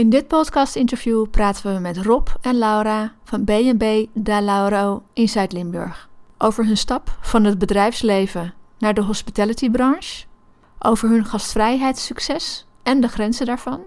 [0.00, 6.08] In dit podcast-interview praten we met Rob en Laura van B&B Da Lauro in Zuid-Limburg
[6.38, 10.24] over hun stap van het bedrijfsleven naar de hospitality-branche,
[10.78, 13.80] over hun gastvrijheidssucces en de grenzen daarvan,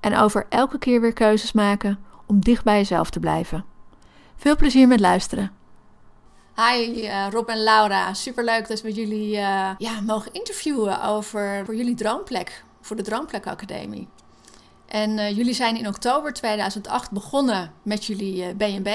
[0.00, 3.64] en over elke keer weer keuzes maken om dicht bij jezelf te blijven.
[4.36, 5.52] Veel plezier met luisteren.
[6.56, 11.74] Hi uh, Rob en Laura, superleuk dat we jullie uh, ja, mogen interviewen over voor
[11.76, 14.08] jullie droomplek, voor de Droomplek Academie.
[14.90, 18.88] En uh, jullie zijn in oktober 2008 begonnen met jullie B&B,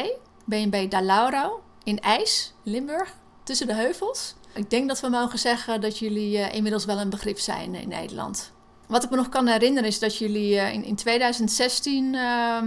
[0.46, 4.36] B&B Da Lauro in IJs, Limburg, tussen de heuvels.
[4.54, 7.88] Ik denk dat we mogen zeggen dat jullie uh, inmiddels wel een begrip zijn in
[7.88, 8.52] Nederland.
[8.88, 12.58] Wat ik me nog kan herinneren is dat jullie in, in, 2016 uh,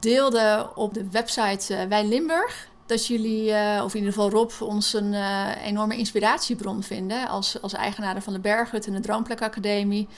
[0.00, 2.68] deelden op de website Wij Limburg.
[2.86, 3.50] Dat jullie,
[3.82, 5.14] of in ieder geval Rob, ons een
[5.64, 10.08] enorme inspiratiebron vinden als, als eigenaren van de Berghut en de Droomplek Academie.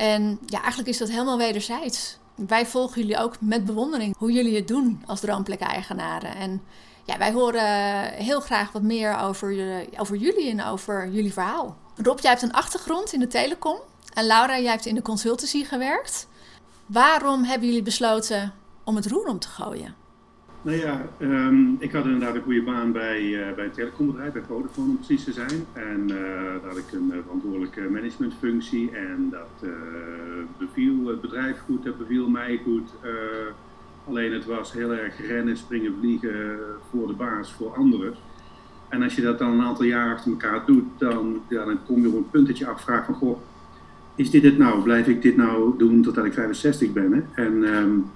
[0.00, 2.18] En ja, eigenlijk is dat helemaal wederzijds.
[2.34, 6.34] Wij volgen jullie ook met bewondering hoe jullie het doen als droomplek-eigenaren.
[6.34, 6.62] En
[7.04, 9.54] ja, wij horen heel graag wat meer over,
[9.96, 11.76] over jullie en over jullie verhaal.
[11.96, 13.78] Rob, jij hebt een achtergrond in de telecom.
[14.14, 16.26] En Laura, jij hebt in de consultancy gewerkt.
[16.86, 18.52] Waarom hebben jullie besloten
[18.84, 19.94] om het roer om te gooien?
[20.62, 24.42] Nou ja, um, ik had inderdaad een goede baan bij, uh, bij een telecombedrijf, bij
[24.42, 25.66] Vodafone om precies te zijn.
[25.72, 29.70] En uh, daar had ik een uh, verantwoordelijke managementfunctie en dat
[30.58, 32.90] beviel het bedrijf goed, dat beviel mij goed.
[34.08, 36.58] alleen het was heel erg rennen, springen, vliegen
[36.90, 38.14] voor de baas, voor anderen.
[38.88, 42.08] En als je dat dan een aantal jaar achter elkaar doet, dan, dan kom je
[42.08, 43.38] op een punt dat je afvraagt van, goh,
[44.14, 44.82] is dit het nou?
[44.82, 47.26] Blijf ik dit nou doen totdat ik 65 ben?
[47.34, 47.52] En...
[47.64, 48.10] Um,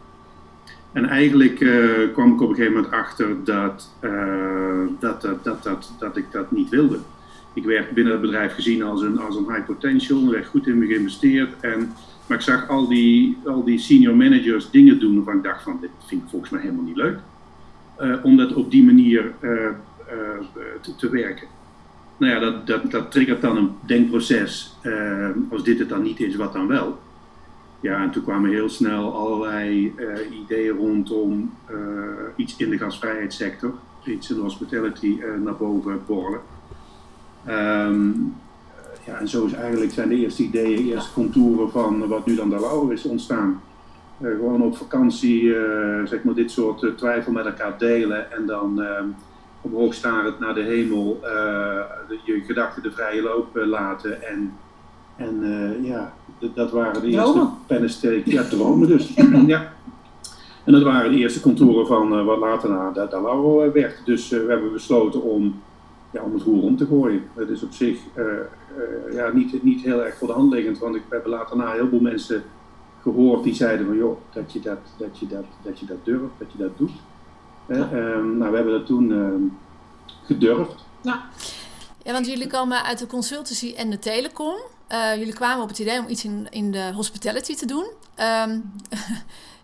[0.94, 5.62] en eigenlijk uh, kwam ik op een gegeven moment achter dat, uh, dat, dat, dat,
[5.62, 6.98] dat, dat ik dat niet wilde.
[7.52, 10.66] Ik werd binnen het bedrijf gezien als een, als een high potential, er werd goed
[10.66, 11.60] in me geïnvesteerd.
[11.60, 11.92] En,
[12.26, 15.78] maar ik zag al die, al die senior managers dingen doen waarvan ik dacht van
[15.80, 17.18] dit vind ik volgens mij helemaal niet leuk.
[18.00, 19.32] Uh, om dat op die manier
[20.80, 21.46] te, te, werken.
[22.16, 24.76] Nou ja, dat, dat, dat triggert dan een denkproces.
[25.50, 26.98] als dit het dan niet is, wat dan wel?
[27.84, 31.76] Ja, en toen kwamen heel snel allerlei uh, ideeën rondom uh,
[32.36, 33.74] iets in de gasvrijheidssector,
[34.04, 36.40] iets in de hospitality uh, naar boven borrelen.
[37.48, 38.34] Um,
[39.06, 42.50] ja, en zo is eigenlijk zijn de eerste ideeën, eerste contouren van wat nu dan
[42.50, 43.60] de Lauwer is ontstaan.
[44.20, 45.54] gewoon op vakantie,
[46.04, 48.82] zeg maar, dit soort twijfel met elkaar delen en dan
[49.60, 51.20] omhoog starend naar de hemel,
[52.24, 54.52] je gedachten de vrije loop laten en
[55.16, 55.42] en
[55.82, 56.12] ja,
[56.54, 58.32] dat waren de eerste pennensteken.
[58.32, 59.14] Ja, dromen dus.
[59.46, 59.72] ja.
[60.64, 64.00] En dat waren de eerste contouren van uh, wat later naar de Dalaro werd.
[64.04, 65.62] Dus uh, we hebben besloten om,
[66.10, 67.22] ja, om het roer om te gooien.
[67.34, 67.98] Het is op zich
[69.12, 71.72] ja, niet, niet heel erg voor de hand liggend, want ik, we hebben later na
[71.72, 72.44] heel veel mensen
[73.02, 76.34] gehoord die zeiden van joh, dat je dat, dat, je dat, dat, je dat durft,
[76.38, 76.90] dat je dat doet.
[77.68, 77.92] Ja.
[77.92, 79.42] Um, nou, we hebben dat toen ehm,
[80.24, 80.84] gedurfd.
[81.00, 81.24] Ja.
[82.02, 84.54] ja, want jullie komen uit de consultancy en de telecom.
[84.94, 87.86] Uh, jullie kwamen op het idee om iets in, in de hospitality te doen.
[88.48, 88.72] Um,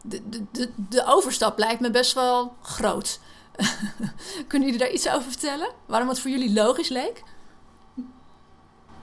[0.03, 0.21] de,
[0.53, 3.21] de, de, overstap lijkt me best wel groot.
[4.49, 5.69] Kunnen jullie daar iets over vertellen?
[5.87, 7.23] Waarom het voor jullie logisch leek?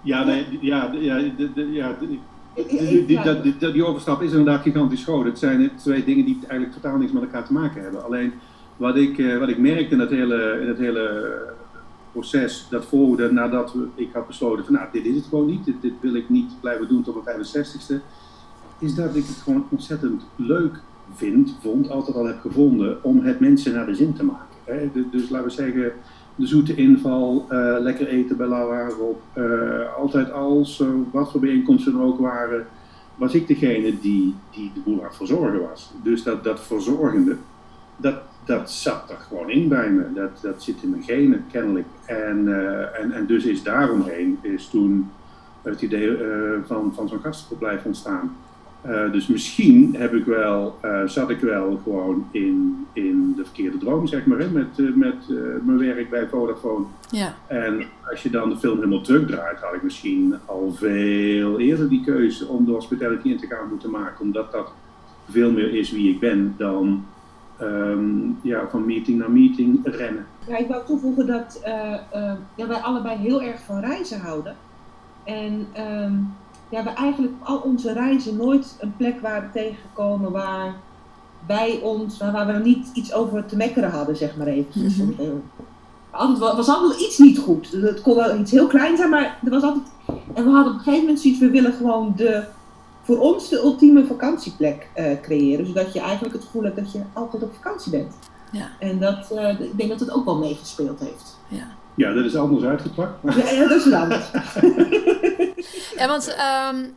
[0.02, 5.26] Ja, nee, ja, ja, de, de, ja die, die, die, overstap is inderdaad gigantisch groot.
[5.26, 8.06] Het zijn twee dingen die eigenlijk totaal niks met elkaar te maken hebben.
[8.06, 8.34] Alleen
[8.78, 11.38] wat ik, eh, wat ik merkte in het hele, in het hele
[12.17, 15.93] proces dat volgde nadat ik had besloten van nou, dit is het gewoon niet, dit,
[16.02, 17.96] wil ik niet blijven doen tot mijn 65ste,
[18.79, 20.79] is dat ik het gewoon ontzettend leuk
[21.14, 24.58] vind, vond, altijd al heb gevonden, om het mensen naar de zin te maken.
[24.64, 24.90] Hè?
[25.11, 25.91] dus laten we zeggen,
[26.35, 31.40] de zoete inval, uh, lekker eten bij Laura op, uh, altijd als, uh, wat voor
[31.40, 32.67] bijeenkomsten er ook waren,
[33.16, 35.91] was ik degene die, die de boel aan het verzorgen was.
[36.03, 37.37] Dus dat, dat verzorgende,
[37.97, 38.16] dat,
[38.47, 40.14] dat zat er gewoon in bij me.
[40.14, 41.88] Dat, dat zit in mijn genen, kennelijk.
[42.05, 45.11] En, uh, en, en dus is daaromheen is toen
[45.61, 48.35] het idee uh, van, van zo'n gastenverblijf ontstaan.
[48.82, 54.08] Eh, dus misschien heb ik wel, zat ik wel gewoon in, in de verkeerde droom,
[54.08, 55.28] zeg maar, hè, met, met
[55.64, 56.85] mijn werk bij Vodafone.
[57.09, 57.35] Ja.
[57.47, 62.03] En als je dan de film helemaal terugdraait, had ik misschien al veel eerder die
[62.03, 64.26] keuze om de hospitality in te gaan moeten maken.
[64.26, 64.72] Omdat dat
[65.29, 67.05] veel meer is wie ik ben dan
[67.62, 70.26] um, ja, van meeting naar meeting rennen.
[70.48, 71.62] Ja, ik wil toevoegen dat
[72.56, 74.56] ja, wij allebei heel erg van reizen houden.
[75.24, 75.68] En...
[76.04, 76.36] Um,
[76.70, 80.76] ja, we eigenlijk op al onze reizen nooit een plek waren tegengekomen waar
[81.48, 84.82] wij ons, waar, we niet iets over te mekkeren hadden, zeg maar even.
[84.82, 85.44] Mm -hmm.
[86.12, 87.72] altijd, was altijd iets niet goed.
[87.72, 89.86] Het kon wel iets heel klein zijn, maar er was altijd.
[90.34, 92.44] En we hadden op een gegeven moment zoiets, we willen gewoon de,
[93.08, 95.66] voor ons de ultieme vakantieplek uh, creëren.
[95.66, 98.16] Zodat je eigenlijk het gevoel hebt dat je altijd op vakantie bent.
[98.52, 98.70] Ja.
[98.80, 101.38] En dat, uh, ik denk dat het ook wel meegespeeld heeft.
[101.48, 101.76] Ja.
[101.96, 103.36] Ja, dat is anders uitgepakt.
[103.36, 104.32] Ja, ja, dat is anders.
[106.00, 106.36] ja, want
[106.74, 106.96] um,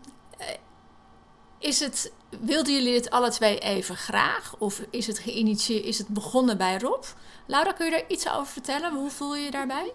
[1.59, 4.55] is het, wilden jullie het alle twee even graag?
[4.59, 7.03] Of is het, geïnitieerd, is het begonnen bij Rob?
[7.47, 8.93] Laura, kun je daar iets over vertellen?
[8.93, 9.93] Hoe voel je je daarbij?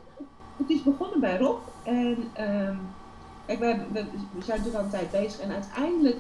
[0.58, 1.60] Het is begonnen bij Rob.
[1.84, 2.80] En um,
[3.45, 4.03] kijk, we, we,
[4.44, 5.39] zijn natuurlijk al een tijd bezig.
[5.39, 6.18] En uiteindelijk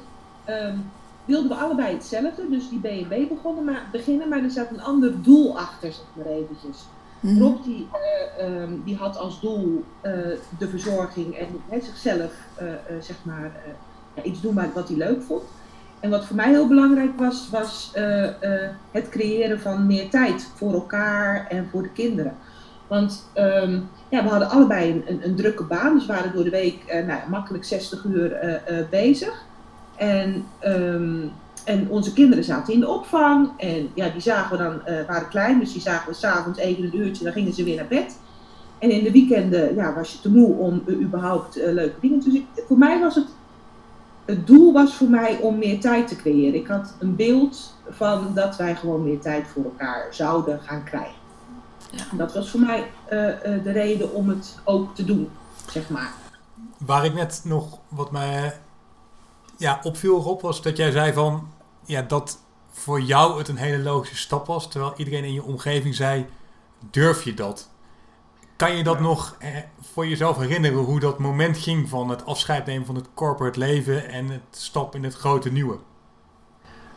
[0.49, 0.91] um,
[1.25, 2.49] wilden we allebei hetzelfde.
[2.49, 4.29] Dus die B&B begonnen, maar, beginnen.
[4.29, 6.85] Maar er zat een ander doel achter, zeg maar eventjes.
[7.19, 7.41] Mm-hmm.
[7.41, 7.87] Rob die,
[8.39, 10.11] uh, um, die had als doel uh,
[10.57, 12.67] de verzorging en he, zichzelf uh,
[13.01, 13.51] zeg maar,
[14.23, 15.43] iets doen wat hij leuk vond.
[15.99, 17.91] En wat voor mij heel belangrijk was, was
[18.91, 22.37] het creëren van meer tijd voor elkaar en voor de kinderen.
[22.87, 26.49] Want um, ja, we hadden allebei een, een, drukke baan, dus we waren door de
[26.49, 29.43] week nou, makkelijk 60 uur bezig.
[29.95, 31.31] En um,
[31.65, 35.59] en onze kinderen zaten in de opvang en ja, die zagen we dan, waren klein,
[35.59, 38.19] dus die zagen we s'avonds even een uurtje, dan gingen ze weer naar bed.
[38.79, 42.45] En in de weekenden ja, was je te moe om überhaupt leuke dingen te zien.
[42.67, 43.27] voor mij was het,
[44.25, 46.59] het doel was voor mij om meer tijd te creëren.
[46.59, 51.24] Ik had een beeld van dat wij gewoon meer tijd voor elkaar zouden gaan krijgen.
[51.95, 52.03] Ja.
[52.11, 52.91] Dat was voor mij
[53.63, 55.29] de reden om het ook te doen,
[55.69, 56.13] zeg maar.
[56.77, 58.59] Waar ik net nog wat mij
[59.57, 61.47] ja, opviel, Rob, was dat jij zei van
[61.85, 62.39] ja, dat
[62.71, 66.25] voor jou het een hele logische stap was, terwijl iedereen in je omgeving zei:
[66.89, 67.69] durf je dat?
[68.55, 72.65] Kan je dat nog eh, voor jezelf herinneren hoe dat moment ging van het afscheid
[72.65, 75.77] nemen van het corporate leven en het stap in het grote nieuwe?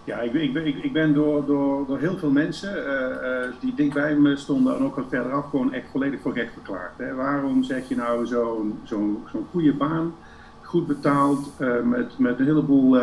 [0.08, 3.94] Ja, ik, ik, ik, ben door, door, door heel veel mensen uh, uh, die dicht
[3.94, 6.98] bij me stonden en ook wat verderaf gewoon echt volledig voor gek verklaard.
[6.98, 7.14] Hè.
[7.14, 10.14] Waarom zeg je nou zo'n zo'n zo'n goede baan?
[10.62, 12.98] goed betaald, uh, met, met een heleboel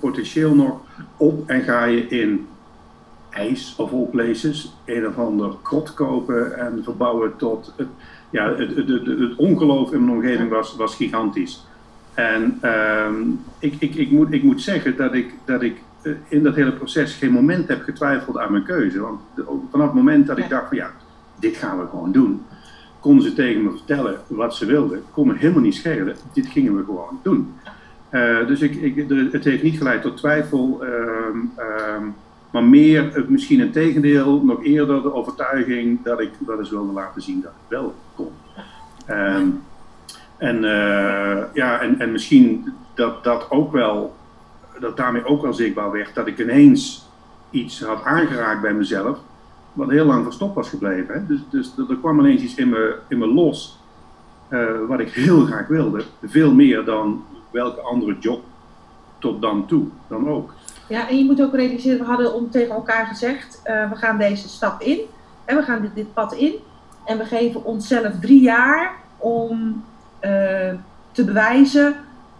[0.00, 0.80] potentieel nog
[1.16, 2.46] op en ga je in
[3.30, 7.88] ijs of all places een of ander krot kopen en verbouwen tot het,
[8.30, 11.64] ja, het, het, het, het ongeloof in mijn omgeving was, was gigantisch.
[12.14, 16.42] En um, ik, ik, ik, moet, ik moet zeggen dat ik, dat ik uh, in
[16.42, 19.00] dat hele proces geen moment heb getwijfeld aan mijn keuze.
[19.00, 19.20] Want
[19.70, 20.90] vanaf het moment dat ik dacht van ja,
[21.38, 22.42] dit gaan we gewoon doen
[23.04, 25.02] konden ze tegen me vertellen wat ze wilden.
[25.10, 26.16] Kon me helemaal niet schelen.
[26.32, 27.54] Dit gingen we gewoon doen.
[28.10, 28.96] Uh, dus ik, ik,
[29.32, 30.90] het heeft niet geleid tot twijfel, uh,
[31.58, 32.06] uh,
[32.50, 37.22] maar meer misschien een tegendeel, nog eerder de overtuiging dat ik dat eens wilde laten
[37.22, 38.30] zien dat ik wel kon.
[39.06, 39.48] Ehm,
[40.36, 44.14] en, uh, ja, en, en misschien dat dat ook wel,
[44.80, 47.08] dat daarmee ook wel zichtbaar werd dat ik ineens
[47.50, 49.18] iets had aangeraakt bij mezelf
[49.72, 51.14] wat heel lang verstopt was gebleven.
[51.14, 51.26] Hè?
[51.26, 53.78] Dus, dus er kwam ineens iets in me, in me los
[54.50, 56.04] uh, wat ik heel graag wilde.
[56.22, 58.44] Veel meer dan welke andere job
[59.18, 60.52] tot dan toe, dan ook.
[60.88, 64.18] Ja, en je moet ook realiseren, we hadden om tegen elkaar gezegd, uh, we gaan
[64.18, 65.00] deze stap in.
[65.44, 66.54] En we gaan dit, dit pad in.
[67.04, 69.84] En we geven onszelf drie jaar om
[71.12, 71.96] te bewijzen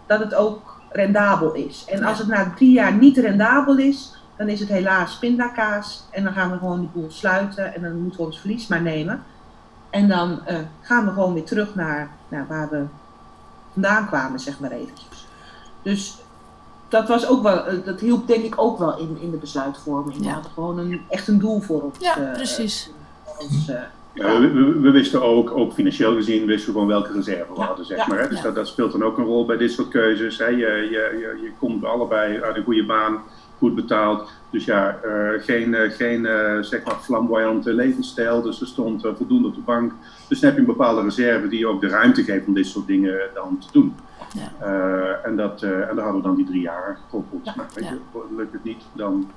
[0.07, 1.85] dat het ook rendabel is.
[1.89, 6.05] En als het na drie jaar niet rendabel is, dan is het helaas pindakaas.
[6.11, 8.83] En dan gaan we gewoon die boel sluiten en dan moeten we ons verlies maar
[8.83, 9.23] nemen.
[9.91, 12.85] En dan uh, gaan we gewoon weer terug naar, naar waar we
[13.73, 15.27] vandaan kwamen, zeg maar eventjes.
[15.83, 16.19] Dus
[16.89, 20.17] dat was ook wel, uh, dat hielp denk ik ook wel in, in de besluitvorming.
[20.17, 20.23] Ja.
[20.23, 21.99] We hadden gewoon een, echt een doel voor ons.
[21.99, 22.91] Ja, uh, precies.
[23.39, 23.73] Ons,
[24.15, 27.61] ja, we, we, we, wisten ook, ook financieel gezien, wisten we gewoon welke reserve we
[27.61, 28.19] ja, hadden, zeg maar.
[28.19, 28.29] Hè?
[28.29, 30.39] Dus dat, dat, speelt dan ook een rol bij dit soort keuzes.
[30.39, 30.47] Hè?
[30.47, 33.23] Je, je, je, je komt allebei uit een goede baan
[33.59, 34.31] goed betaald.
[34.51, 38.43] Dus ja, uh, geen, uh, geen uh, zeg maar flamboyante levensstijl.
[38.43, 39.93] Dus er stond voldoende op de bank.
[40.29, 42.67] Dus dan heb je een bepaalde reserve die je ook de ruimte geeft om dit
[42.67, 43.95] soort dingen dan te doen.
[44.33, 44.53] Ja.
[45.25, 47.45] en, dat, en daar hadden we dan die drie jaar gekoppeld.
[47.45, 47.53] Ja.
[47.57, 47.99] Maar weet je,
[48.37, 49.31] lukt het niet, dan...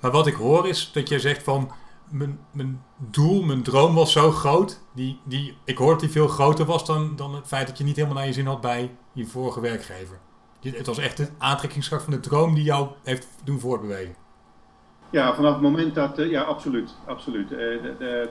[0.00, 1.70] Maar wat ik hoor is dat jij zegt van...
[2.08, 4.80] Mijn, mijn doel, mijn droom was zo groot.
[4.92, 7.84] Die, die, ik hoor dat die veel groter was dan, dan het feit dat je
[7.84, 10.18] niet helemaal naar je zin had bij je vorige werkgever.
[10.60, 14.14] het was echt de aantrekkingskracht van de droom die jou heeft doen voortbewegen.
[15.10, 16.94] Ja, vanaf het moment dat, ja, absoluut.
[17.06, 17.48] absoluut.
[17.48, 18.28] de, de,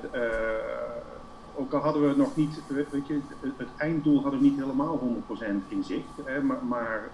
[1.55, 3.19] ook al hadden we nog niet, weet je,
[3.57, 6.43] het einddoel hadden we niet helemaal 100% in zicht.
[6.43, 7.09] Maar, maar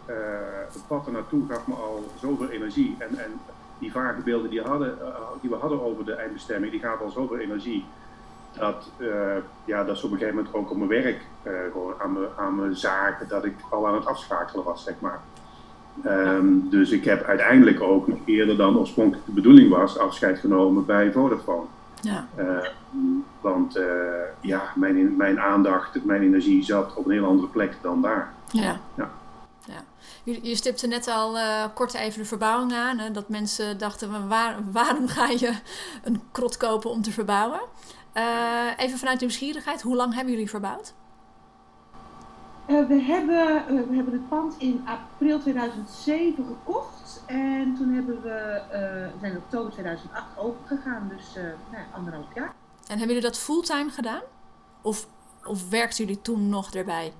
[0.72, 2.96] het pad er naartoe gaf me al zoveel energie.
[3.00, 3.32] En, en
[3.80, 5.08] die vage beelden die, hadden, uh,
[5.42, 7.86] die we hadden over de eindbestemming, die gaven al zoveel energie.
[8.58, 9.10] Dat, uh,
[9.66, 11.22] ja, dat is op een gegeven moment ook op mijn werk,
[11.72, 15.20] gewoon aan mijn, aan mijn zaken, dat ik al aan het afschakelen was, zeg maar.
[16.06, 20.86] Um, dus ik heb uiteindelijk ook nog eerder dan oorspronkelijk de bedoeling was, afscheid genomen
[20.86, 21.66] bij Vodafone.
[22.02, 22.28] Ja.
[22.40, 22.46] Uh,
[23.42, 23.80] want
[24.42, 28.34] ja, mijn, mijn aandacht, mijn energie zat op een heel andere plek dan daar.
[28.52, 28.80] Ja.
[28.96, 29.10] ja.
[30.24, 32.98] Je, je stipte net al uh, kort even de verbouwing aan.
[32.98, 35.54] Hè, dat mensen dachten, waar, waarom ga je
[36.04, 37.62] een krot kopen om te verbouwen?
[38.78, 40.94] even vanuit nieuwsgierigheid, hoe lang hebben jullie verbouwd?
[42.68, 48.62] Uh, we, hebben, we hebben het pand in april 2007 gekocht en toen hebben we,
[49.20, 52.54] zijn in oktober 2008 opengegaan, dus nou, anderhalf jaar.
[52.90, 54.22] En hebben jullie dat fulltime gedaan?
[54.82, 55.08] Of,
[55.44, 57.14] of werkten jullie toen nog erbij?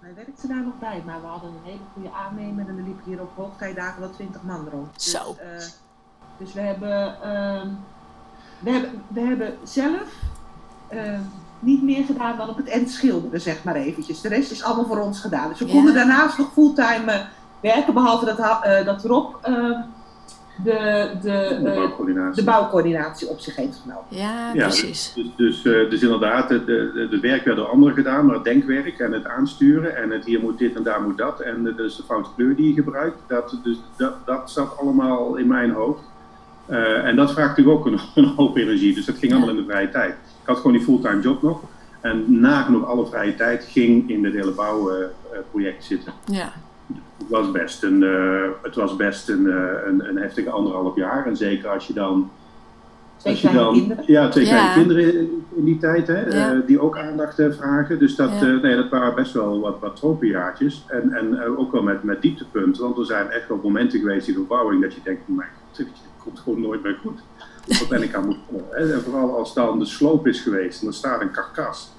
[0.00, 3.04] Wij werkten daar nog bij, maar we hadden een hele goede aannemer en er liepen
[3.04, 4.94] hier op hoogtijdagen wel 20 man rond.
[4.94, 5.36] Dus, Zo.
[6.38, 7.68] dus we hebben, ehm,
[8.58, 10.12] we hebben, we hebben zelf
[10.88, 11.20] ehm,
[11.58, 14.20] niet meer gedaan dan op het eind schilderen, zeg maar eventjes.
[14.20, 15.48] De rest is allemaal voor ons gedaan.
[15.48, 17.20] Dus we konden daarnaast nog fulltime uh,
[17.60, 19.78] werken, behalve dat, uh, dat Rob uh,
[20.64, 22.44] de, de, de, bouwcoördinatie.
[22.44, 24.04] de bouwcoördinatie op zich heeft genomen.
[24.08, 25.12] Ja, precies.
[25.14, 28.44] Dus, dus, dus, dus inderdaad, het de, de, werk werd door anderen gedaan, maar het
[28.44, 31.96] denkwerk en het aansturen en het hier moet dit en daar moet dat en dus
[31.96, 36.02] de foute kleur die je gebruikt, dat, dus, dat, dat zat allemaal in mijn hoofd.
[37.04, 39.64] en dat vraagt natuurlijk ook een, een hoop energie, dus dat ging allemaal in de
[39.64, 40.14] vrije tijd
[40.50, 41.60] had gewoon die fulltime job nog.
[42.00, 46.12] En nagenoeg alle vrije tijd ging in dit hele bouwproject zitten.
[46.24, 46.52] Ja.
[47.20, 49.54] Het was best een, uh, het was best een, uh,
[49.86, 51.26] een, een, heftige anderhalf jaar.
[51.26, 52.30] En zeker als je dan.
[53.16, 54.04] Twee als je dan, kinderen.
[54.06, 54.50] Ja, twee ja.
[54.50, 55.14] kleine kinderen
[55.54, 56.52] in, die tijd, hè, ja.
[56.52, 57.98] uh, die ook aandacht vragen.
[57.98, 58.46] Dus dat, ja.
[58.46, 60.84] nee, dat waren best wel wat, wat tropenjaartjes.
[60.88, 62.82] En, en ook wel met, met dieptepunten.
[62.82, 65.78] Want er zijn echt wel momenten geweest in de verbouwing dat je denkt: mijn god,
[65.78, 65.88] het
[66.22, 67.20] komt gewoon nooit meer goed.
[67.66, 68.72] Wat ben ik aan moet komen?
[68.92, 71.92] En vooral als dan de sloop is geweest en er staat een karkas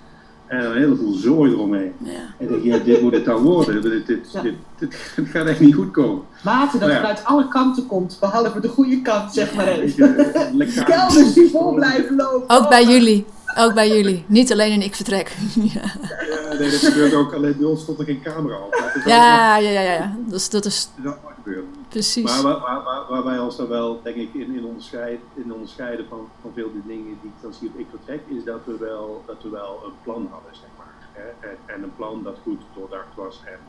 [0.51, 1.93] en een heleboel zooi eromheen.
[1.97, 2.11] Ja.
[2.37, 3.81] En denk je, ja, dit moet het dan worden.
[3.81, 4.41] Dit, dit, ja.
[4.41, 6.23] dit, dit, gaat echt niet goed komen.
[6.43, 10.15] Water dat vanuit alle kanten komt, behalve de goede kant, zeg maar even.
[10.85, 12.57] Kelders die vol blijven lopen.
[12.57, 13.25] Ook bij jullie.
[13.57, 14.23] Ook bij jullie.
[14.27, 15.35] Niet alleen in ik vertrek.
[15.73, 15.81] ja.
[16.29, 17.33] ja, nee, dat gebeurt ook.
[17.33, 18.91] Alleen bij ons stond er geen camera op.
[19.05, 20.15] Ja, ja, ja, ja.
[20.27, 20.89] Dus dat is...
[21.03, 21.69] Dat gebeuren.
[21.87, 22.23] Precies.
[22.23, 25.53] Maar waar, waar, waar, waar, wij ons dan wel, denk ik, in, in, onderscheid, in
[25.53, 28.59] onderscheiden van, van veel de dingen die ik dan zie op ik vertrek, is dat
[28.65, 30.95] we wel, dat we wel een plan hadden, zeg maar.
[31.11, 31.47] Hè?
[31.49, 33.59] En, en, een plan dat goed doordacht was en,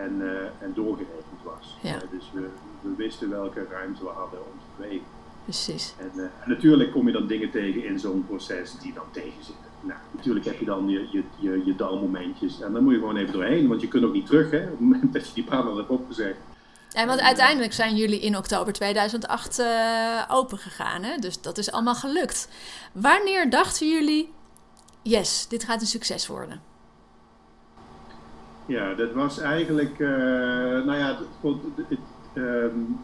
[0.00, 1.76] en, uh, en doorgerekend was.
[1.80, 1.94] Ja.
[1.94, 2.48] Uh, dus we,
[2.80, 5.06] we wisten welke ruimte we hadden om te bewegen.
[5.44, 5.94] Precies.
[5.98, 9.70] En, uh, en, natuurlijk kom je dan dingen tegen in zo'n proces die dan tegenzitten.
[9.80, 13.16] Nou, natuurlijk heb je dan je, je, je, je dalmomentjes en dan moet je gewoon
[13.16, 15.44] even doorheen, want je kunt ook niet terug hè, op het moment dat je die
[15.44, 16.36] baan al hebt opgezegd.
[16.92, 19.66] En want uiteindelijk zijn jullie in oktober 2008 uh,
[20.28, 21.16] open gegaan, hè?
[21.16, 22.48] dus dat is allemaal gelukt.
[22.92, 24.32] Wanneer dachten jullie,
[25.02, 26.60] yes, dit gaat een succes worden?
[28.66, 30.08] Ja, dat was eigenlijk, uh,
[30.84, 31.56] nou ja, het,
[31.88, 31.98] het,
[32.34, 33.00] um,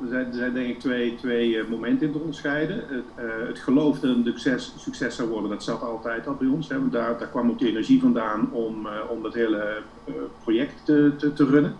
[0.00, 2.76] er, zijn, denk ik twee, twee uh, momenten in te onderscheiden.
[2.88, 6.68] Het, het geloof dat een succes, succes zou worden, dat zat altijd al bij ons.
[6.68, 6.88] Hè?
[6.88, 9.82] Daar, daar kwam ook de energie vandaan om, om dat hele
[10.42, 11.76] project te, te, te runnen.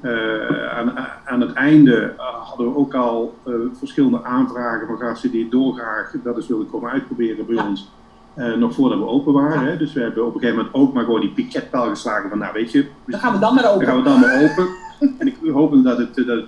[0.00, 0.92] Uh, aan,
[1.24, 6.12] aan, het einde uh, hadden we ook al uh, verschillende aanvragen van gasten die dolgraag
[6.24, 7.90] dat eens wilden komen uitproberen bij ons.
[8.56, 9.66] nog voordat we open waren.
[9.66, 9.76] Hè.
[9.76, 12.52] Dus we hebben op een gegeven moment ook maar gewoon die piketpaal geslagen van nou
[12.52, 12.86] weet je.
[13.06, 13.86] Dan gaan we dan maar open.
[13.86, 14.68] Dan gaan we dan maar open.
[15.18, 16.26] en ik hoop dat het.
[16.26, 16.44] Dat,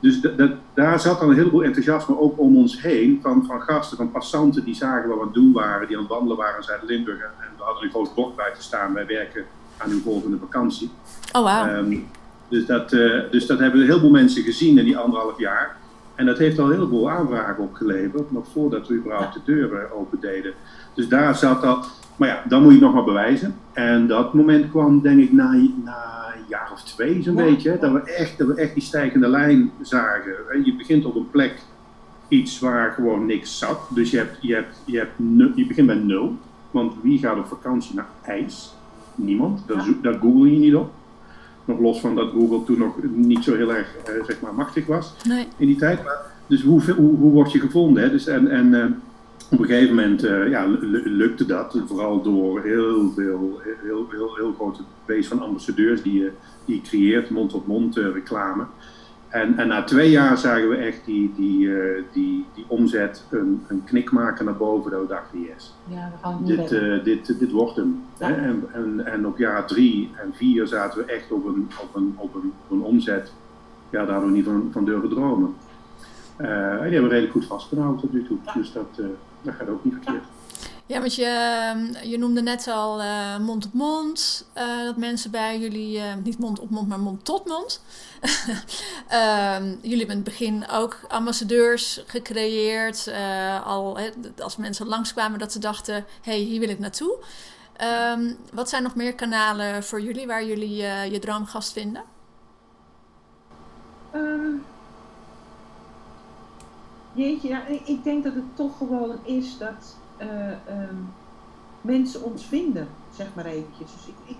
[0.00, 3.18] dus dat, dat, daar zat dan een heleboel enthousiasme ook om ons heen.
[3.22, 5.86] Van, van gasten, van passanten die zagen wat we aan het doen waren.
[5.86, 7.20] Die aan het wandelen waren in Zuid-Limburg.
[7.20, 8.94] En, en we hadden een groot blok buiten staan.
[8.94, 9.44] Wij werken
[9.76, 10.90] aan uw volgende vakantie.
[11.32, 11.76] Oh wow.
[11.76, 12.06] Um,
[12.48, 15.76] dus dat, uh, dus dat hebben heel veel mensen gezien in die anderhalf jaar.
[16.14, 20.20] En dat heeft al een heleboel aanvragen opgeleverd, nog voordat we überhaupt de deuren open
[20.20, 20.52] deden.
[20.94, 21.90] Dus daar zat dat.
[22.16, 23.54] Maar ja, dan moet je het nog maar bewijzen.
[23.72, 25.52] En dat moment kwam, denk ik, na,
[25.84, 27.44] na een jaar of twee, zo'n ja.
[27.44, 27.78] beetje.
[27.80, 30.64] Dat we, echt, dat we echt die stijgende lijn zagen.
[30.64, 31.58] Je begint op een plek,
[32.28, 33.80] iets waar gewoon niks zat.
[33.94, 35.12] Dus je, hebt, je, hebt, je, hebt
[35.54, 36.36] je begint bij nul.
[36.70, 38.74] Want wie gaat op vakantie naar ijs?
[39.14, 39.62] Niemand.
[39.66, 39.92] Daar, ja.
[40.02, 40.92] daar google je niet op.
[41.68, 44.86] Nog los van dat Google toen nog niet zo heel erg uh, zeg maar machtig
[44.86, 45.46] was nee.
[45.56, 46.04] in die tijd.
[46.04, 48.02] Maar, dus hoe, hoe, hoe word je gevonden?
[48.02, 48.10] Hè?
[48.10, 48.84] Dus en, en, uh,
[49.50, 50.66] op een gegeven moment uh, ja,
[51.04, 56.32] lukte dat, vooral door heel veel, heel, heel, heel grote base van ambassadeurs die je,
[56.64, 58.64] die je creëert, mond-op-mond -mond, reclame.
[59.28, 63.62] En, en na twee jaar zagen we echt die, die, uh, die, die omzet een,
[63.68, 64.90] een knik maken naar boven.
[64.90, 68.02] Dat we dachten, yes, ja, we gaan dit, uh, dit, dit wordt hem.
[68.18, 68.26] Ja.
[68.26, 68.34] Hè?
[68.34, 72.14] En, en, en op jaar drie en vier zaten we echt op een, op een,
[72.16, 73.32] op een, op een omzet.
[73.90, 75.54] Ja, daar hadden we niet van, van durven dromen.
[76.40, 78.36] Uh, en die hebben we redelijk goed vastgehouden tot nu toe.
[78.46, 78.52] Ja.
[78.52, 79.00] Dus dat,
[79.42, 80.24] dat gaat ook niet verkeerd.
[80.88, 84.46] Ja, want je, ehm, je noemde net al uh, mond op mond.
[84.56, 87.82] Uh, dat mensen bij jullie, uh, niet mond op mond, maar mond tot mond.
[89.82, 93.10] jullie hebben in het begin ook ambassadeurs gecreëerd.
[93.64, 93.98] al
[94.38, 97.18] als mensen langskwamen dat ze dachten, hé, hey, hier wil ik naartoe.
[98.12, 100.76] Um, wat zijn nog meer kanalen voor jullie waar jullie
[101.10, 102.02] je droomgast vinden?
[107.12, 111.08] Jeetje, ja, ik denk dat het toch gewoon is dat um,
[111.80, 113.92] mensen ons vinden, zeg maar eventjes.
[113.92, 114.36] Dus ik, ik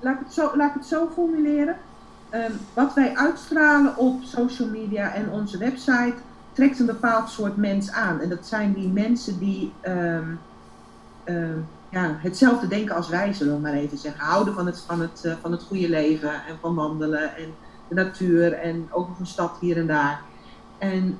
[0.00, 1.76] laat, ik het zo, laat het zo formuleren.
[2.30, 6.14] Um, wat wij uitstralen op social media en onze website
[6.52, 8.20] trekt een bepaald soort mens aan.
[8.20, 10.40] En dat zijn die mensen die um,
[11.88, 14.24] ja, hetzelfde denken als wij, zullen we maar even zeggen.
[14.24, 17.54] Houden van het, van, het, uh, van het goede leven en van wandelen en
[17.88, 20.22] de natuur en ook nog een stad hier en daar.
[20.78, 21.18] En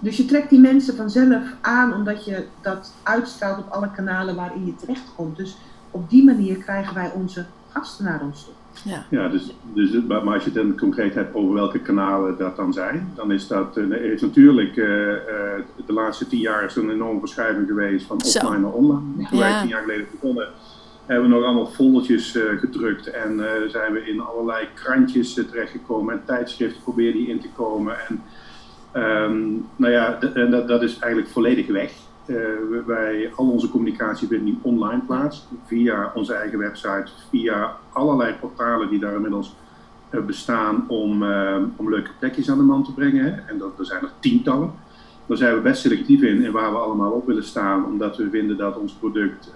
[0.00, 4.66] dus je trekt die mensen vanzelf aan omdat je dat uitstraalt op alle kanalen waarin
[4.66, 5.36] je terechtkomt.
[5.36, 5.56] Dus
[5.90, 8.54] op die manier krijgen wij onze gasten naar ons toe.
[8.84, 12.56] Ja, ja dus, dus, maar als je het dan concreet hebt over welke kanalen dat
[12.56, 15.16] dan zijn, dan is dat uh, is natuurlijk uh, uh,
[15.86, 19.28] de laatste tien jaar is er een enorme verschuiving geweest van offline naar online.
[19.30, 20.48] Toen wij tien jaar geleden begonnen,
[21.06, 26.82] hebben we nog allemaal foldertjes gedrukt en zijn we in allerlei krantjes terechtgekomen en tijdschriften
[26.82, 28.06] probeerden die in te komen.
[28.08, 28.22] En,
[28.94, 31.92] Um, nou ja, en dat, dat is eigenlijk volledig weg.
[32.26, 32.36] Uh,
[32.86, 38.88] wij, al onze communicatie vindt nu online plaats, via onze eigen website, via allerlei portalen
[38.88, 39.54] die daar inmiddels
[40.10, 43.48] uh, bestaan om, uh, om leuke plekjes aan de man te brengen.
[43.48, 44.72] En dat, er zijn er tientallen.
[45.26, 48.30] Daar zijn we best selectief in en waar we allemaal op willen staan, omdat we
[48.30, 49.52] vinden dat ons product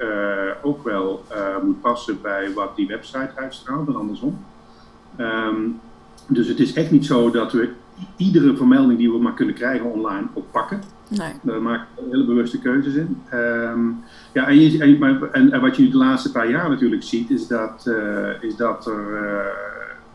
[0.63, 1.25] ook wel
[1.63, 4.45] moet passen bij wat die website uitstraalt en andersom.
[5.19, 5.81] Um,
[6.27, 7.73] dus het is echt niet zo dat we
[8.17, 10.83] iedere vermelding die we maar kunnen krijgen online oppakken.
[11.09, 11.33] Nee.
[11.43, 13.23] Daar maken we hele bewuste keuzes in.
[13.35, 17.03] Um, ja, en, je, en, en, en, wat je nu de laatste paar jaar natuurlijk
[17.03, 19.47] ziet, is dat, uh, is dat er uh,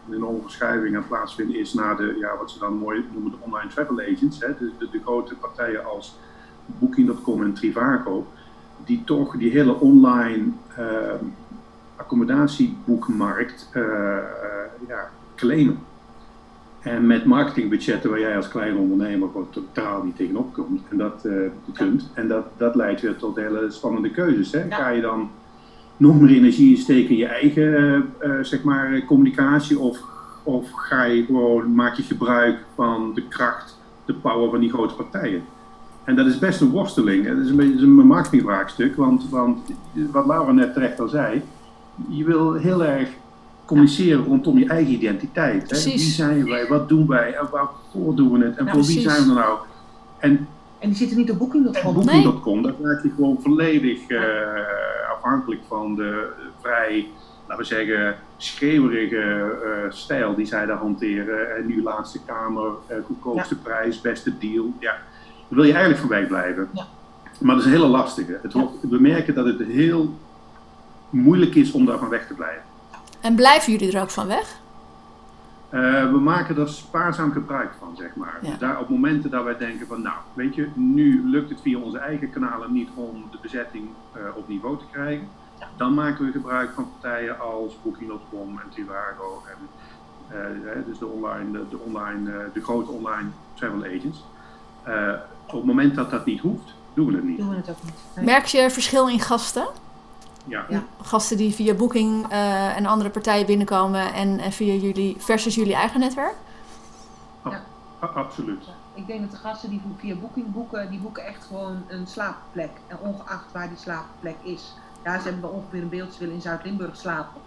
[0.08, 3.38] een enorme verschuiving aan plaatsvindt is naar de, ja, wat ze dan mooi noemen de
[3.40, 4.40] online travel agents.
[4.40, 6.18] Hè, de, de, de grote partijen als
[6.66, 8.28] Booking.com en Trivago,
[8.86, 10.44] die toch die hele online
[10.80, 10.86] uh,
[11.96, 13.70] accommodatieboekmarkt
[14.88, 15.80] ja, claimen.
[16.86, 20.82] En met marketingbudgetten waar jij als kleine ondernemer gewoon totaal niet tegenop komt.
[20.90, 22.10] En dat uh, kunt.
[22.14, 24.52] En dat, dat leidt weer tot hele spannende keuzes.
[24.52, 24.66] Hè?
[24.70, 25.30] Ga je dan
[25.98, 29.80] nog meer energie steken in je eigen uh, zeg maar, communicatie?
[29.80, 30.00] Of,
[30.44, 34.96] of ga je gewoon, maak je gebruik van de kracht, de power van die grote
[34.96, 35.44] partijen?
[36.04, 37.26] En dat is best een worsteling.
[37.26, 38.96] Het is een beetje een marketingvraagstuk.
[38.96, 39.60] Want, want
[40.12, 41.42] wat Laura net terecht al zei,
[42.10, 43.10] je wil heel erg
[43.66, 45.70] communiceren rondom je eigen identiteit.
[45.70, 45.84] Hè?
[45.84, 49.28] Wie zijn wij, wat doen wij en waarvoor doen we het en voor wie zijn
[49.28, 49.58] we nou?
[50.20, 50.48] En,
[50.80, 51.94] en die zitten niet op Booking.com.
[51.94, 52.72] Booking.com, nee.
[52.72, 54.22] daar raak je gewoon volledig uh,
[55.16, 56.28] afhankelijk van de
[56.62, 57.08] vrij,
[57.48, 61.56] laten we zeggen, schreeuwerige uh, stijl die zij daar hanteren.
[61.56, 63.62] En nu laatste kamer, uh, goedkoopste ja.
[63.64, 64.74] prijs, beste deal.
[64.80, 65.02] Ja, daar
[65.50, 66.70] wil je eigenlijk voorbij blijven.
[66.74, 66.86] Ja.
[67.40, 68.40] Maar dat is een hele lastige.
[68.42, 70.14] Het wordt, we merken dat het heel
[71.10, 72.65] moeilijk is om daarvan weg te blijven.
[73.26, 74.60] En blijven jullie er ook van weg?
[75.70, 78.40] Uh, we maken er spaarzaam gebruik van, zeg maar.
[78.42, 78.50] Ja.
[78.50, 81.80] Dus daar op momenten dat wij denken van, nou, weet je, nu lukt het via
[81.80, 85.28] onze eigen kanalen niet om de bezetting uh, op niveau te krijgen.
[85.60, 85.68] Ja.
[85.78, 89.68] Dan maken we gebruik van partijen als Booking.com en Trivago en
[90.38, 94.24] uh, dus de, online, de, de online, de grote online travel agents.
[95.46, 97.38] op het moment dat dat niet hoeft, doen we het niet.
[97.38, 98.00] Doen we het ook niet.
[98.16, 98.26] Nee.
[98.26, 99.68] Merk je verschil in gasten?
[100.46, 100.66] Ja.
[100.70, 100.84] ja.
[101.02, 105.76] Gasten die via Booking uh, en andere partijen binnenkomen en, en, via jullie versus jullie
[105.76, 106.36] eigen netwerk?
[107.44, 107.64] Ja.
[108.00, 108.66] absoluut.
[108.66, 108.72] Ja.
[108.94, 112.72] Ik denk dat de gasten die via Booking boeken, die boeken echt gewoon een slaapplek.
[112.88, 114.74] En ongeacht waar die slaapplek is.
[115.04, 117.42] Ja, ze hebben ongeveer een beeldje willen in Zuid-Limburg slapen.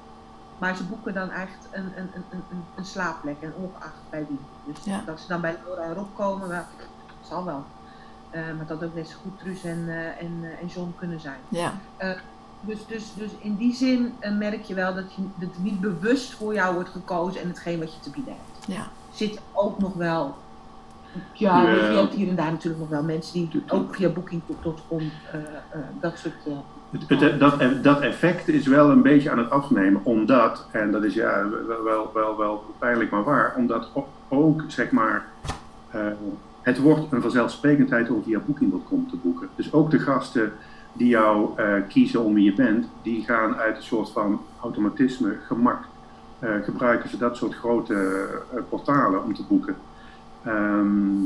[0.58, 4.38] Maar ze boeken dan echt een, een, een, een, een slaapplek en ongeacht bij wie.
[4.64, 5.02] Dus ja.
[5.06, 6.64] dat ze dan bij Laura en Rob komen, wel,
[7.22, 7.64] zal wel.
[8.30, 11.38] Uh, maar dat ook net zo goed Truus en, uh, en, en John kunnen zijn.
[11.48, 11.72] Ja.
[12.61, 15.81] Dus, dus, dus in die zin uh, merk je wel dat, je, dat het niet
[15.81, 18.66] bewust voor jou wordt gekozen en hetgeen wat je te bieden hebt.
[18.79, 18.87] Ja.
[19.12, 20.37] Zit ook nog wel
[21.33, 25.01] Ja, je, eh, hebt hier en daar natuurlijk nog wel mensen die ook via booking.com
[25.33, 26.35] eh, eh, dat soort...
[26.47, 26.53] eh,
[27.09, 31.05] Het, het- dat, dat effect is wel een beetje aan het afnemen, omdat, en dat
[31.05, 33.88] is ja wel, wel, wel, wel pijnlijk maar waar, omdat
[34.29, 35.25] ook zeg maar,
[35.90, 36.01] eh,
[36.62, 39.49] het wordt een vanzelfsprekendheid om via Booking.com te boeken.
[39.55, 40.53] Dus ook de gasten
[40.92, 45.37] die jou eh, kiezen om wie je bent, die gaan uit een soort van automatisme,
[45.46, 45.85] gemak,
[46.38, 47.94] eh, gebruiken ze dat soort grote
[48.55, 49.77] eh, portalen om te boeken.
[50.44, 51.24] Ehm,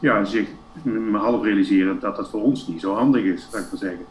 [0.00, 0.48] ja, zich
[0.82, 4.04] me half realiseren dat dat voor ons niet zo handig is, zou ik maar zeggen.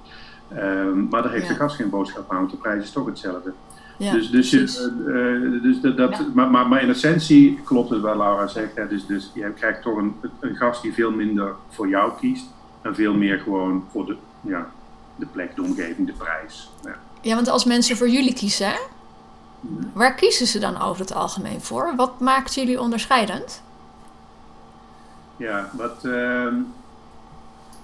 [0.48, 1.54] Ehm, maar daar heeft Ja.
[1.54, 3.54] de gast geen boodschap aan, want de prijs is toch hetzelfde.
[3.98, 4.50] Ja, dus dus,
[5.62, 6.26] dus dat, dat, Ja.
[6.34, 8.76] maar, maar, maar in essentie klopt het wat Laura zegt.
[8.76, 12.46] Hè, dus, dus je krijgt toch een, een gast die veel minder voor jou kiest
[12.82, 14.70] en veel meer gewoon voor de, ja,
[15.16, 16.70] de plek, de omgeving, de prijs.
[16.84, 16.96] Ja.
[17.22, 18.78] Ja, want als mensen voor jullie kiezen, hè,
[19.94, 21.94] waar kiezen ze dan over het algemeen voor?
[21.96, 23.62] Wat maakt jullie onderscheidend?
[25.38, 26.56] Ja, wat, ehm,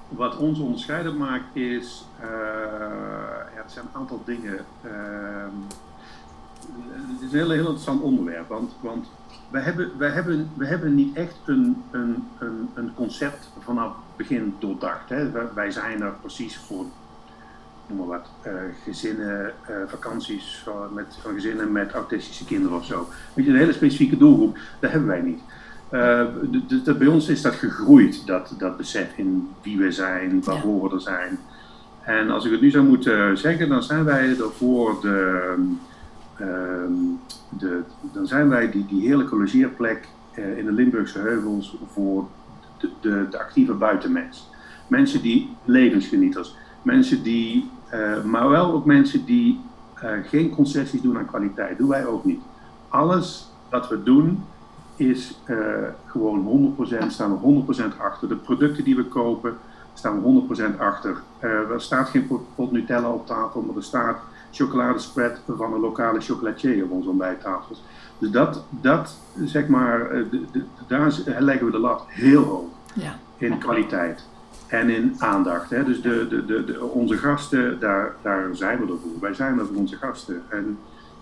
[0.09, 2.27] wat ons onderscheidend maakt is, eh,
[3.55, 4.65] ja, het zijn een aantal dingen.
[4.83, 5.55] Ehm,
[7.11, 9.07] het is een heel, heel interessant onderwerp, want, want
[9.53, 14.55] wij, hebben, wij, hebben, wij hebben niet echt een, een, een, een concept vanaf begin
[14.59, 15.09] doordacht.
[15.09, 15.31] Hè.
[15.53, 16.85] Wij, zijn er precies voor,
[17.87, 22.85] noem maar wat, eh, gezinnen, eh, vakanties van, met, van gezinnen met autistische kinderen of
[22.85, 23.07] zo.
[23.33, 25.41] Weet je, een hele specifieke doelgroep, dat hebben wij niet.
[25.89, 29.91] Eh, d- d- d- bij ons is dat gegroeid, dat, dat besef in wie we
[29.91, 31.39] zijn, waarvoor we er zijn.
[32.01, 35.53] En als ik het nu zou moeten zeggen, dan zijn wij er voor de,
[36.37, 39.35] de dan zijn wij die, die heerlijke
[40.33, 42.27] eh, in de Limburgse heuvels voor
[42.77, 42.89] de,
[43.29, 44.49] de, actieve buitenmens.
[44.87, 49.59] Mensen die levensgenieters, mensen die, eh, maar wel ook mensen die
[49.95, 51.77] eh, geen concessies doen aan kwaliteit.
[51.77, 52.41] Doen wij ook niet.
[52.87, 54.43] Alles wat we doen
[54.95, 55.39] is
[56.05, 58.27] gewoon 100%, staan we 100% achter.
[58.27, 59.57] De producten die we kopen,
[59.93, 60.43] staan we
[60.73, 61.21] 100% achter.
[61.39, 64.17] Er staat geen pot Nutella op tafel, maar er staat
[64.53, 67.83] chocoladespread van een lokale chocolatier op onze ontbijttafels.
[68.17, 72.69] Dus dat, dat zeg maar, eh, de, de, daar leggen we de lat heel hoog
[72.93, 73.15] Ja.
[73.37, 74.25] in kwaliteit
[74.67, 75.69] en in aandacht.
[75.69, 75.83] Hè.
[75.83, 79.11] Dus de, de, onze gasten, daar, daar zijn we ervoor.
[79.21, 80.41] Wij zijn er voor onze gasten.
[80.49, 80.77] En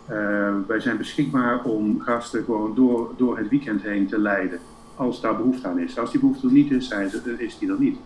[0.05, 4.59] eh, wij zijn beschikbaar om gasten gewoon door, door het weekend heen te leiden.
[4.95, 5.99] Als daar behoefte aan is.
[5.99, 7.97] Als die behoefte er niet is, zijn ze, is die er niet.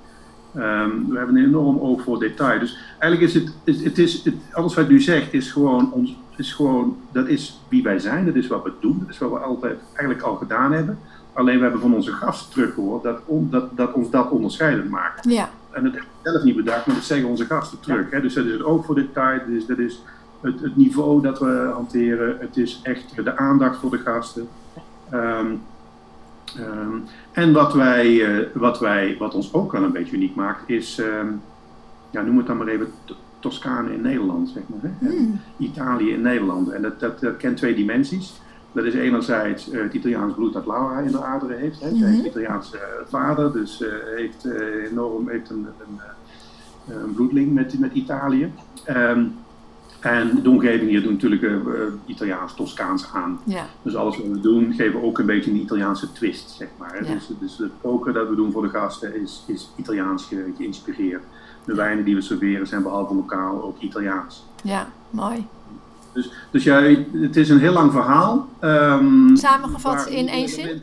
[0.55, 2.59] Ehm, we hebben een enorm oog voor detail.
[2.59, 6.17] Dus eigenlijk is het, het, het is, het, alles wat u zegt, is gewoon, ons,
[6.35, 9.29] is gewoon, dat is wie wij zijn, dat is wat we doen, dat is wat
[9.31, 10.99] we altijd eigenlijk al gedaan hebben.
[11.33, 15.29] Alleen we hebben van onze gasten teruggehoord dat, on- dat, dat ons dat onderscheidend maakt.
[15.29, 15.49] Ja.
[15.71, 18.09] En dat hebben we zelf niet bedacht, maar dat zeggen onze gasten terug.
[18.09, 18.21] Hè?
[18.21, 20.01] Dus dat is het oog voor detail, dat is, dat is
[20.41, 24.47] het, het niveau dat we hanteren, het is echt de aandacht voor de gasten.
[25.09, 25.47] Ehm,
[27.35, 30.99] en wat, wij, eh, wat, wij, wat ons ook wel een beetje uniek maakt, is,
[30.99, 31.27] ehm,
[32.09, 32.87] ja, noem het dan maar even
[33.39, 34.91] Toscane in Nederland, zeg maar.
[34.99, 35.09] Hè?
[35.09, 35.39] Hmm.
[35.57, 36.69] Italië in Nederland.
[36.69, 38.41] En dat, dat, dat kent twee dimensies.
[38.71, 41.79] Dat is enerzijds eh, het Italiaans bloed dat Laura in de aderen heeft.
[41.81, 41.89] Hè.
[41.89, 42.05] Zij Mhm.
[42.05, 43.83] heeft een Italiaanse eh, vader, dus
[44.15, 44.47] heeft
[44.91, 45.99] enorm heeft een, een,
[47.03, 48.51] een bloedlink met, met Italië.
[48.85, 49.23] Ehm,
[50.05, 51.61] en de omgeving hier doet natuurlijk eh, eh,
[52.05, 53.39] Italiaans, Toscaans aan.
[53.43, 53.65] Ja.
[53.81, 57.05] Dus alles wat we doen, geven we ook een beetje een Italiaanse twist, zeg maar.
[57.05, 57.13] Ja.
[57.13, 61.23] Dus, dus het koken dat we doen voor de gasten is, is Italiaans ge- geïnspireerd.
[61.65, 64.45] De wijnen die we serveren zijn behalve lokaal ook Italiaans.
[64.63, 65.47] Ja, mooi.
[66.13, 68.47] Dus, dus ja, het is een heel lang verhaal.
[68.59, 70.81] ehm, Samengevat in één zin?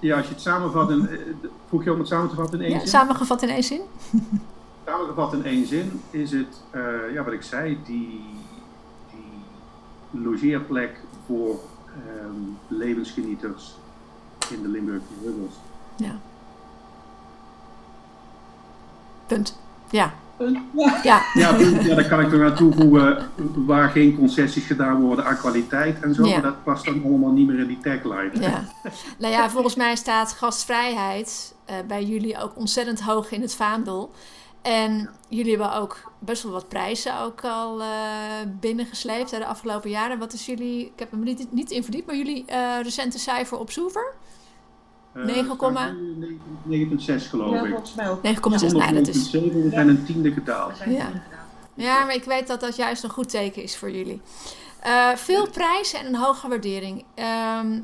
[0.00, 1.08] Ja, als je het samenvat in...
[1.08, 1.16] eh,
[1.68, 2.88] Vroeg je om het samen te vatten in één Ja, zin?
[2.88, 3.80] samengevat in één zin?
[4.86, 8.24] Samengevat in één zin is het, eh, ja, wat ik zei, die,
[9.10, 13.74] die logeerplek voor ehm, levensgenieters
[14.50, 15.54] in de Limburgse heuvels.
[15.96, 16.16] Ja.
[19.26, 19.58] Punt.
[19.90, 20.14] Ja.
[20.36, 20.58] punt.
[21.02, 21.22] Ja.
[21.34, 21.52] Ja.
[21.52, 21.84] Punt.
[21.84, 26.14] ja, daar kan ik er aan toevoegen waar geen concessies gedaan worden aan kwaliteit en
[26.14, 26.26] zo.
[26.26, 26.32] Ja.
[26.32, 28.30] Maar dat past dan allemaal niet meer in die tagline.
[28.40, 28.64] Ja.
[29.18, 34.10] Nou ja, volgens mij staat gastvrijheid eh, bij jullie ook ontzettend hoog in het vaandel.
[34.62, 37.88] En jullie hebben ook best wel wat prijzen ook al eh,
[38.60, 40.18] binnengesleept hè, de afgelopen jaren.
[40.18, 43.58] Wat is jullie, ik heb hem niet, niet in verdiept, maar jullie eh, recente cijfer
[43.58, 44.12] op Soever?
[45.12, 46.40] Eh, 9, staat nu
[46.98, 47.68] 9,6 geloof Ja, ik.
[47.70, 48.22] volgens mij ook.
[48.22, 48.30] 9,6.
[48.40, 50.78] Zonder Nou, dat is, 9,7, we zijn een tiende gedaald.
[50.86, 51.08] Ja.
[51.74, 54.20] ja, maar ik weet dat dat juist een goed teken is voor jullie.
[54.80, 57.04] Eh, veel prijzen en een hoge waardering.
[57.14, 57.80] Ehm,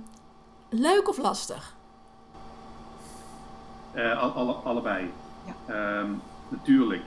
[0.71, 1.77] leuk of lastig?
[3.93, 5.11] Eh, al- alle, allebei.
[5.47, 5.75] Ja.
[5.75, 6.11] Ehm,
[6.49, 7.03] natuurlijk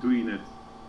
[0.00, 0.40] doe je het,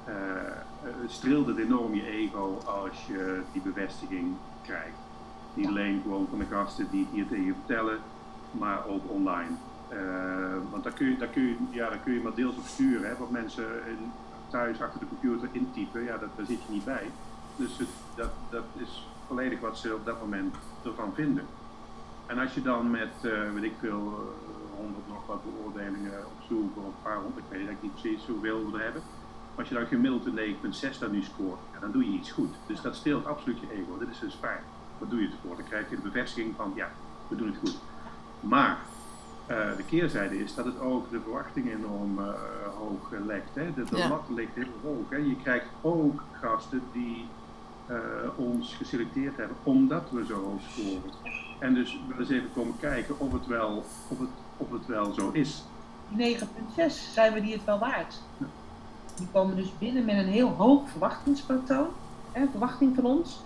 [0.06, 0.14] eh,
[0.46, 4.98] eh, streelt het enorm je ego als je die bevestiging krijgt.
[5.54, 8.00] Niet alleen gewoon van de gasten die het hier tegen je vertellen,
[8.52, 9.56] maar ook online.
[10.72, 13.10] want daar kun, je, daar, kun je, ja, daar kun je maar deels op sturen.
[13.10, 14.12] Hè, wat mensen in,
[14.50, 17.10] thuis achter de computer intypen, ja, dat, daar zit je niet bij.
[17.56, 21.46] Dus het, dat, dat is volledig wat ze op dat moment ervan vinden.
[22.26, 24.34] En als je dan met, uh, weet ik veel,
[24.82, 28.72] honderd nog wat beoordelingen op zoek, of een paar honderd, ik weet niet precies hoeveel
[28.72, 29.02] we er hebben.
[29.56, 30.56] Als je dan gemiddeld een
[30.94, 32.54] 9,6 dan nu scoort, ja, dan doe je iets goed.
[32.66, 33.98] Dus dat steelt absoluut je ego.
[33.98, 34.64] Dit is dus fijn.
[34.98, 35.56] Wat doe je het voor?
[35.56, 36.92] Dan krijg je de bevestiging van, ja,
[37.28, 37.78] we doen het goed.
[38.40, 38.78] Maar
[39.50, 42.26] uh, de keerzijde is dat het ook de verwachtingen enorm uh,
[42.78, 43.50] hoog legt.
[43.56, 43.74] Hè?
[43.74, 44.10] De, de ja.
[44.10, 45.10] lat ligt heel hoog.
[45.10, 45.18] Hè?
[45.18, 47.26] Je krijgt ook gasten die
[47.90, 47.98] uh,
[48.36, 51.12] ons geselecteerd hebben omdat we zo hoog scoren.
[51.60, 54.30] En dus we eens even komen kijken of het wel, of het,
[54.60, 55.64] of het wel zo is.
[56.18, 58.22] 9,6 zijn we die het wel waard.
[58.38, 58.46] Ja.
[59.16, 61.88] Die komen dus binnen met een heel hoog verwachtingspatroon,
[62.32, 63.40] hè, verwachting van ons.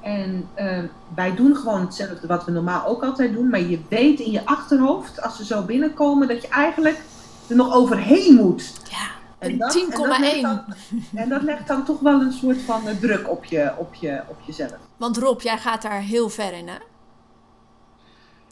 [0.00, 0.78] En uh,
[1.14, 4.46] wij doen gewoon hetzelfde wat we normaal ook altijd doen, maar je weet in je
[4.46, 7.02] achterhoofd, als ze zo binnenkomen, dat je eigenlijk
[7.48, 8.72] er nog overheen moet.
[8.90, 10.74] Ja, en 10,1.
[11.14, 14.22] En, dat legt dan toch wel een soort van uh, druk op, je, op, je,
[14.28, 14.76] op jezelf.
[14.96, 16.76] Want Rob, jij gaat daar heel ver in, hè?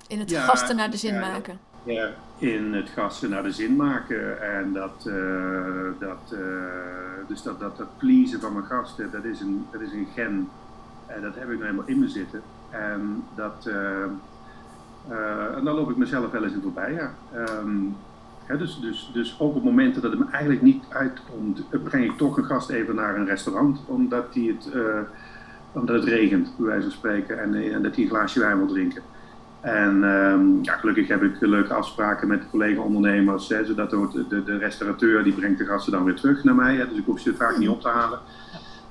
[0.07, 1.59] In het ja, gasten naar de zin ja, maken.
[1.85, 4.43] Ja, in het gasten naar de zin maken.
[4.43, 6.41] En dat, uh, dat, uh,
[7.29, 10.49] dus dat, dat, dat pleasen van mijn gasten, dat is een, dat is een gen
[11.07, 12.43] en dat heb ik nou helemaal in me zitten.
[12.71, 14.03] En, dat, uh,
[15.57, 16.93] en dan loop ik mezelf wel eens in voorbij.
[16.93, 17.13] Ja.
[18.45, 22.17] Hè, dus, dus, dus ook op momenten dat het me eigenlijk niet uitkomt, breng ik
[22.17, 24.69] toch een gast even naar een restaurant, omdat, die het,
[25.73, 28.67] omdat het regent, bij wijze van spreken, en, en dat hij een glaasje wijn wil
[28.67, 29.03] drinken.
[29.63, 35.25] En um, ja, gelukkig heb ik leuke afspraken met collega-ondernemers, zodat de, de, de, restaurateur
[35.25, 36.77] die brengt de gasten dan weer terug naar mij.
[36.77, 38.19] Hè, dus ik hoef ze vaak niet op te halen.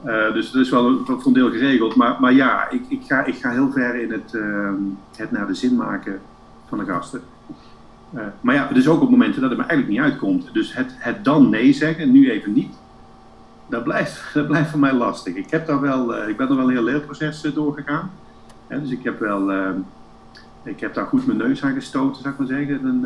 [0.06, 1.96] Uh, dus dat is wel een, voor een deel geregeld.
[1.96, 4.70] Maar, maar ja, ik, ik, ga, ik ga heel ver in het, uh,
[5.16, 6.22] het naar de zin maken
[6.68, 7.22] van de gasten.
[8.16, 10.54] Uh, maar ja, dus ook op momenten dat het me eigenlijk niet uitkomt.
[10.54, 12.74] Dus het, het dan nee zeggen, nu even niet,
[13.70, 15.36] dat blijft, dat blijft voor mij lastig.
[15.36, 18.12] Ik, heb daar wel, ik ben er wel een heel leerproces doorgegaan.
[18.68, 19.52] dus ik heb wel,
[20.64, 23.04] ik heb daar goed mijn neus aan gestoten, zou ik maar zeggen, een,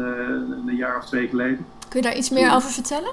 [0.67, 1.65] een jaar of twee geleden.
[1.89, 3.11] Kun je daar iets meer over vertellen?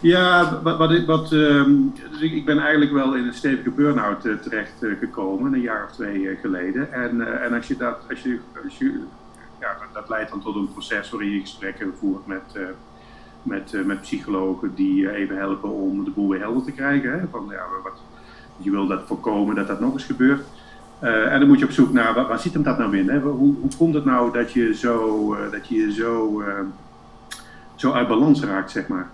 [0.00, 4.24] Ja, wat, wat, wat um, dus ik, ik, ben eigenlijk wel in een stevige burn-out
[4.24, 6.92] uh, terecht uh, gekomen, een jaar of twee uh, geleden.
[6.92, 9.00] En, en als je dat, als je, als je,
[9.60, 12.58] ja, dat leidt dan tot een proces waarin je gesprekken voert met,
[13.42, 17.12] met, met psychologen die even helpen om de boel weer helder te krijgen.
[17.12, 17.26] Hè?
[17.30, 18.00] Van, ja, wat,
[18.56, 20.44] je wil dat voorkomen dat dat nog eens gebeurt.
[21.08, 23.08] En dan moet je op zoek naar, waar, waar zit hem dat nou in?
[23.08, 23.18] Hè?
[23.20, 26.42] Hoe, hoe komt het nou dat je zo, dat je zo,
[27.74, 29.10] zo uit balans raakt, zeg maar?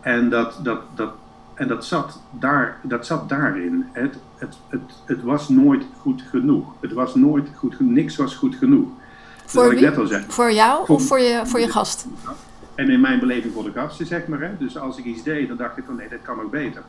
[0.00, 1.10] En dat, dat, dat,
[1.54, 3.86] en dat, zat, daar, dat zat daarin.
[3.92, 6.72] Het, het, het, het was nooit goed genoeg.
[6.80, 7.92] Het was nooit goed genoeg.
[7.92, 8.88] Niks was goed genoeg.
[9.44, 9.80] Voor wie?
[9.80, 10.24] Net al zei.
[10.28, 12.06] Voor jou of voor je, voor je gast?
[12.74, 14.40] En in mijn beleving voor de gasten, zeg maar.
[14.40, 14.50] Hè.
[14.58, 16.82] Dus als ik iets deed, dan dacht ik van nee, dat kan ook beter.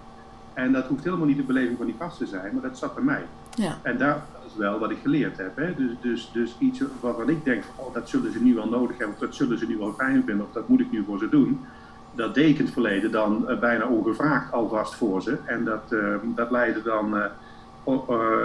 [0.53, 2.95] En dat hoeft helemaal niet de beleving van die gast te zijn, maar dat zat
[2.95, 3.23] bij mij.
[3.55, 3.77] Ja.
[3.81, 5.55] En is wel wat ik geleerd heb.
[5.55, 5.75] Hè.
[5.75, 9.15] Dus, dus, dus iets waarvan ik denk, oh, dat zullen ze nu wel nodig hebben,
[9.15, 11.29] of dat zullen ze nu wel fijn vinden, of dat moet ik nu voor ze
[11.29, 11.59] doen
[12.19, 15.37] dat deed in het verleden dan uh, bijna ongevraagd alvast voor ze.
[15.45, 17.25] En dat, uh, dat leidde dan uh,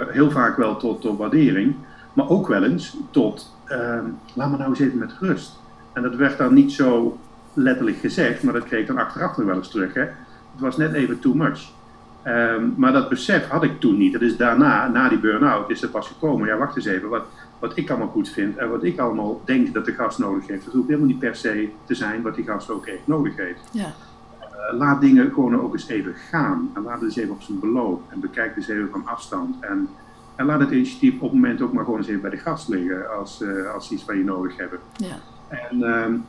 [0.07, 1.75] heel vaak wel tot, tot waardering.
[2.13, 5.59] Maar ook wel eens tot, ehm, laat me nou even met rust.
[5.93, 7.17] En dat werd dan niet zo
[7.53, 9.93] letterlijk gezegd, maar dat kreeg dan achteraf nog wel eens terug.
[9.93, 10.01] Hè.
[10.01, 11.71] Het was net even too much.
[12.27, 14.13] Um, maar dat besef had ik toen niet.
[14.13, 16.47] Dat is daarna, na die burn-out, is het pas gekomen.
[16.47, 17.23] Ja, wacht eens even, wat,
[17.59, 20.65] wat ik allemaal goed vind en wat ik allemaal denk dat de gast nodig heeft.
[20.65, 23.59] Dat hoeft helemaal niet per se te zijn wat die gast ook echt nodig heeft.
[23.71, 23.85] Ja.
[23.85, 26.71] Uh, laat dingen gewoon ook eens even gaan.
[26.73, 28.01] En laat het eens even op zijn beloop.
[28.09, 29.55] En bekijk het eens even van afstand.
[29.59, 29.89] En,
[30.35, 32.67] en laat het initiatief op het moment ook maar gewoon eens even bij de gast
[32.67, 33.17] liggen.
[33.17, 34.75] Als, uh, als iets wat je nodig hebt.
[34.93, 35.15] Ja.
[35.47, 36.25] En, um,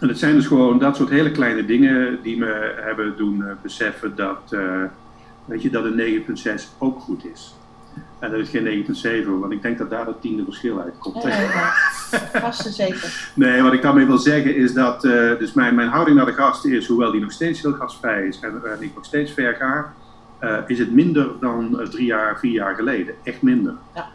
[0.00, 3.46] en het zijn dus gewoon dat soort hele kleine dingen die me hebben doen uh,
[3.62, 4.56] beseffen dat,
[5.44, 7.54] weet je, dat een 9,6 ook goed is.
[8.18, 8.86] En dat is geen
[9.24, 11.22] 9,7, want ik denk dat daar het tiende verschil uitkomt.
[11.22, 11.72] Ja, ja,
[12.40, 13.30] vast en zeker.
[13.34, 16.32] nee, wat ik daarmee wil zeggen is dat uh, dus mijn, mijn houding naar de
[16.32, 19.54] gasten is, hoewel die nog steeds heel gastvrij is en, en ik nog steeds ver
[19.54, 19.94] ga,
[20.40, 23.14] uh, is het minder dan uh, drie jaar, vier jaar geleden.
[23.22, 23.74] Echt minder.
[23.94, 24.08] Ja.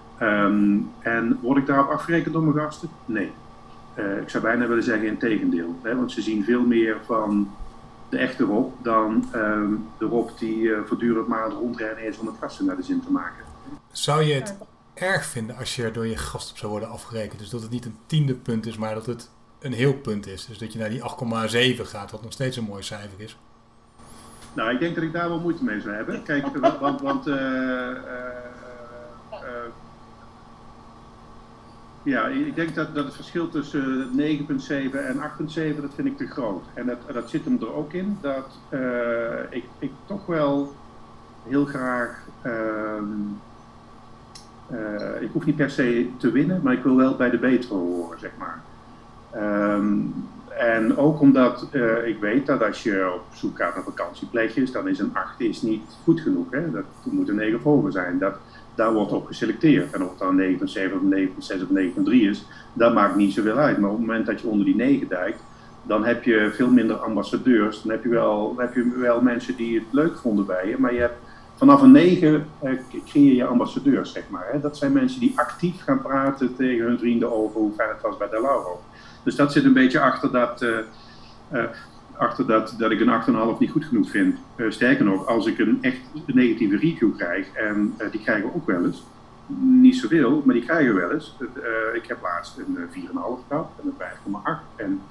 [0.46, 2.90] Um, en word ik daarop afgerekend door mijn gasten?
[3.06, 3.32] Nee.
[4.22, 5.76] ik zou bijna willen zeggen in tegendeel.
[5.82, 7.52] Hè, want ze zien veel meer van
[8.10, 12.66] de echte Rob dan um, de Rob die voortdurend maar rondrennen is om het gasten
[12.66, 13.46] naar de zin te maken.
[13.92, 14.58] Zou je het
[14.94, 17.40] erg vinden als je door je gast op zou worden afgerekend?
[17.40, 20.46] Dus dat het niet een tiende punt is, maar dat het een heel punt is.
[20.46, 21.02] Dus dat je naar die
[21.78, 23.38] 8,7 gaat, wat nog steeds een mooi cijfer is.
[24.54, 26.24] Nou, ik denk dat ik daar wel moeite mee zou hebben.
[26.24, 27.90] Kijk, want, want uh, uh,
[29.32, 29.40] uh,
[32.04, 34.24] Ja, ik denk dat, dat het verschil tussen 9,7
[34.92, 36.64] en 8,7, dat vind ik te groot.
[36.74, 38.80] En dat, dat zit hem er ook in dat uh,
[39.50, 40.76] ik, ik toch wel
[41.44, 42.28] heel graag.
[42.46, 42.52] Uh,
[44.72, 47.74] uh, ik hoef niet per se te winnen, maar ik wil wel bij de betere
[47.74, 48.62] horen, zeg maar.
[49.76, 50.14] Um,
[50.60, 54.88] en ook omdat uh, ik weet dat als je op zoek gaat naar vakantieplekjes, dan
[54.88, 56.52] is een 8 is niet goed genoeg.
[56.52, 56.72] Hè?
[56.72, 58.20] Dat moet een 9 hoger zijn.
[58.20, 58.36] Dat,
[58.80, 59.94] daar wordt op geselecteerd.
[59.94, 63.16] En of het dan 9 7 of 9 6 of 9 3 is, dat maakt
[63.16, 63.78] niet zoveel uit.
[63.78, 65.44] Maar op het moment dat je onder die 9 duikt,
[65.84, 67.82] dan heb je veel minder ambassadeurs.
[67.82, 70.76] Dan heb je wel, heb je wel mensen die het leuk vonden bij je.
[70.78, 71.18] Maar je hebt,
[71.56, 72.72] vanaf een 9 uh,
[73.06, 74.48] creëer je ambassadeurs, zeg maar.
[74.52, 74.60] Hè?
[74.60, 78.18] Dat zijn mensen die actief gaan praten tegen hun vrienden over hoe fijn het was
[78.18, 78.82] bij De Lauro.
[79.24, 80.70] Dus dat zit een beetje achter dat, uh,
[81.54, 81.64] uh,
[82.20, 84.38] achter dat, dat ik een 8,5 niet goed genoeg vind.
[84.56, 88.68] Uh, sterker nog, als ik een echt negatieve review krijg, en die krijgen we ook
[88.68, 89.04] wel eens,
[89.60, 91.36] niet zoveel, maar die krijgen we wel eens.
[91.94, 94.76] ik heb laatst een 4,5 gehad en een 5,8.
[94.76, 95.02] En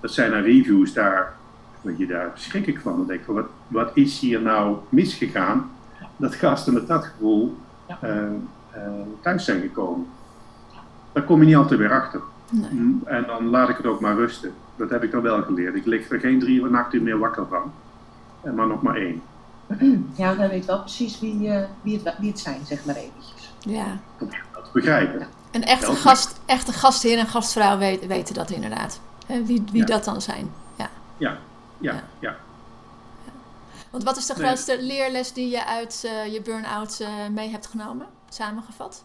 [0.00, 1.34] dat zijn dan reviews daar,
[1.82, 2.96] dat je daar schrik ik van.
[2.96, 5.70] Dan denk ik van, wat, wat is hier nou misgegaan?
[6.16, 7.56] Dat gasten met dat gevoel
[9.22, 10.06] thuis zijn gekomen.
[11.12, 12.20] Daar kom je niet altijd weer achter.
[12.50, 12.70] Nee.
[12.70, 14.52] Mm, en dan laat ik het ook maar rusten.
[14.78, 15.74] Dat heb ik dan wel geleerd.
[15.74, 17.72] Ik lig er geen drie nachten meer wakker van.
[18.54, 19.22] Maar nog maar één.
[20.16, 23.52] Ja, dan weet wel precies wie, uh, wie, het, wie het zijn, zeg maar eventjes.
[23.58, 23.98] Ja.
[24.52, 25.26] Dat begrijpen.
[25.50, 29.00] Een echte, gast, echte gastheer en gastvrouw weet, weten dat inderdaad.
[29.26, 29.84] Wie, wie ja.
[29.84, 30.50] dat dan zijn.
[30.76, 30.90] Ja.
[31.16, 31.38] Ja,
[31.78, 32.02] ja, ja.
[32.18, 32.36] ja.
[33.90, 34.86] Want wat is de grootste nee.
[34.86, 39.04] leerles die je uit uh, je burn-out uh, mee hebt genomen, samengevat?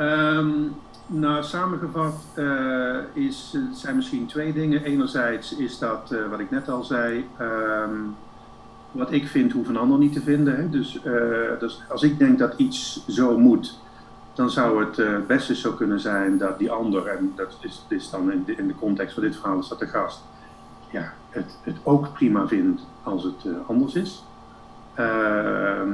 [0.00, 0.76] Um,
[1.12, 4.82] nou, samengevat uh, is, zijn misschien twee dingen.
[4.82, 8.16] Enerzijds is dat, uh, wat ik net al zei, um,
[8.90, 10.56] wat ik vind hoeft een ander niet te vinden.
[10.56, 10.70] Hè?
[10.70, 13.80] Dus, uh, dus, als ik denk dat iets zo moet,
[14.34, 18.32] dan zou het beste zo kunnen zijn dat die ander, en dat is, is dan
[18.32, 20.22] in de, in de, context van dit verhaal, is dat de gast,
[20.90, 24.24] ja, het, het ook prima vindt als het anders is.
[24.94, 25.90] Ehm,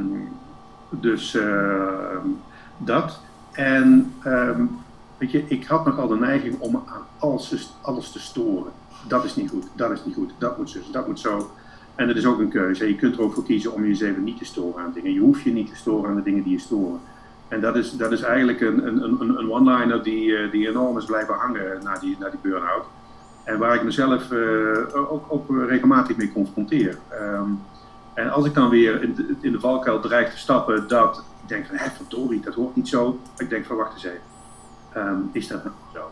[0.91, 1.39] dus
[2.77, 3.21] dat.
[3.53, 4.13] En
[5.19, 8.73] weet je, ik had nogal de neiging om aan alles, alles te storen.
[9.09, 11.51] Dat is niet goed, dat is niet goed, dat moet zo, dat moet zo.
[11.95, 12.89] En dat is ook een keuze.
[12.89, 15.13] Je kunt er ook voor kiezen om jezelf niet te storen aan dingen.
[15.13, 17.01] Je hoeft je niet te storen aan de dingen die je storen.
[17.49, 21.05] En dat is, dat is eigenlijk een, een, een, een one-liner die, die enorm is
[21.05, 22.85] blijven hangen na die, na die burn-out.
[23.45, 26.99] En waar ik mezelf uh, ook, regelmatig mee confronteer.
[27.23, 27.61] Um,
[28.15, 31.49] en als ik dan weer in de, in de valkuil dreig te stappen dat ik
[31.49, 33.21] denk van, hé, verdorie, dat hoort niet zo.
[33.37, 34.38] Ik denk van, wacht eens even.
[34.97, 36.11] Um, is dat nou zo?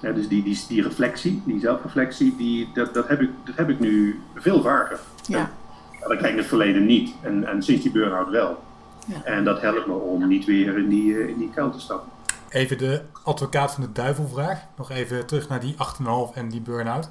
[0.00, 3.68] Ja, dus die, die, die reflectie, die zelfreflectie, die, dat, dat, heb ik, dat heb
[3.68, 5.00] ik nu veel vaker.
[5.26, 5.38] Ja.
[5.38, 7.14] En, dat kreeg ik in het verleden niet.
[7.22, 8.62] En, en sinds die burn-out wel.
[9.06, 9.22] Ja.
[9.24, 12.08] En dat helpt me om niet weer in die, in die kuil te stappen.
[12.48, 14.60] Even de advocaat van de duivel vraag.
[14.76, 17.10] Nog even terug naar die 8,5 en die burn-out.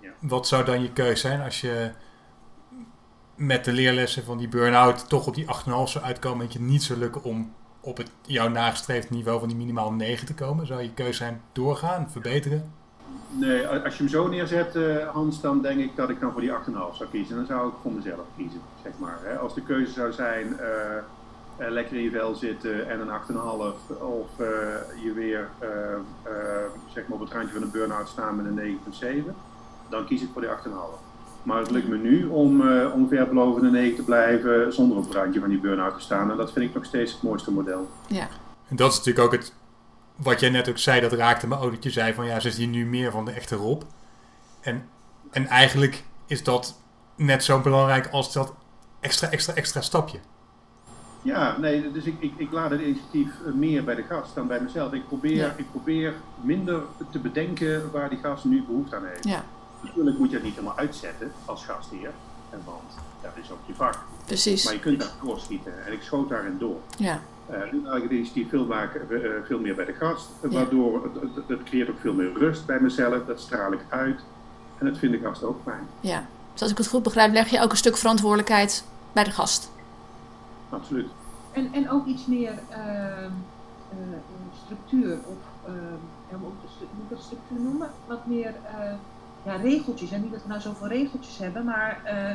[0.00, 0.10] Ja.
[0.20, 1.90] Wat zou dan je keus zijn als je
[3.34, 6.82] met de leerlessen van die burn-out toch op die 8,5 zou uitkomen en je niet
[6.82, 7.52] zou lukken om
[7.84, 10.66] op het jouw nagestreefd niveau van die minimaal 9 te komen?
[10.66, 12.72] Zou je keuze zijn doorgaan, verbeteren?
[13.28, 16.40] Nee, als je hem zo neerzet, uh, Hans, dan denk ik dat ik dan voor
[16.40, 17.36] die 8,5 zou kiezen.
[17.36, 19.38] Dan zou ik voor mezelf kiezen, zeg maar.
[19.38, 23.98] Als de keuze zou zijn, uh, uh, lekker in je vel zitten en een 8,5
[23.98, 24.28] of
[25.02, 25.48] je weer
[26.92, 28.78] zeg maar op het randje van een burn-out staan met een
[29.26, 29.32] 9,7,
[29.88, 31.03] dan kies ik voor die 8,5.
[31.44, 35.04] Maar het lukt me nu om uh, ongeveer boven de 9 te blijven zonder op
[35.04, 36.30] het randje van die burn-out te staan.
[36.30, 37.90] En dat vind ik nog steeds het mooiste model.
[38.06, 38.28] Ja.
[38.68, 39.54] En dat is natuurlijk ook het,
[40.16, 41.70] wat jij net ook zei, dat raakte me ook.
[41.70, 43.82] Dat je zei van ja, ze is hier nu meer van de echte Rob.
[44.60, 44.88] En,
[45.30, 46.80] en eigenlijk is dat
[47.16, 48.54] net zo belangrijk als dat
[49.00, 50.18] extra, extra, extra stapje.
[51.22, 54.60] Ja, nee, dus ik, ik, ik laat het initiatief meer bij de gast dan bij
[54.60, 54.92] mezelf.
[54.92, 55.54] Ik probeer, ja.
[55.56, 59.24] ik probeer minder te bedenken waar die gast nu behoefte aan heeft.
[59.24, 59.44] Ja.
[59.84, 62.10] Natuurlijk moet je het niet helemaal uitzetten als gastheer,
[62.64, 63.98] want dat is ook je vak.
[64.24, 64.64] Precies.
[64.64, 66.80] Maar je kunt daar doorschieten en ik schoot daarin door.
[66.96, 67.20] Ja.
[67.50, 70.48] Uh, ik het initiatief veel, maken, uh, veel meer bij de gast, ja.
[70.48, 74.20] waardoor het, het, het, creëert ook veel meer rust bij mezelf, dat straal ik uit
[74.78, 75.88] en dat vind de gast ook fijn.
[76.00, 79.30] Ja, dus als ik het goed begrijp, leg je ook een stuk verantwoordelijkheid bij de
[79.30, 79.70] gast.
[80.68, 81.08] Absoluut.
[81.52, 82.76] En, en ook iets meer uh,
[84.64, 85.70] structuur, of
[86.28, 87.90] hoe moet ik dat structuur noemen?
[88.06, 88.54] Wat meer
[89.44, 90.10] ja, regeltjes.
[90.10, 92.30] En niet dat we nou zoveel regeltjes hebben, maar uh,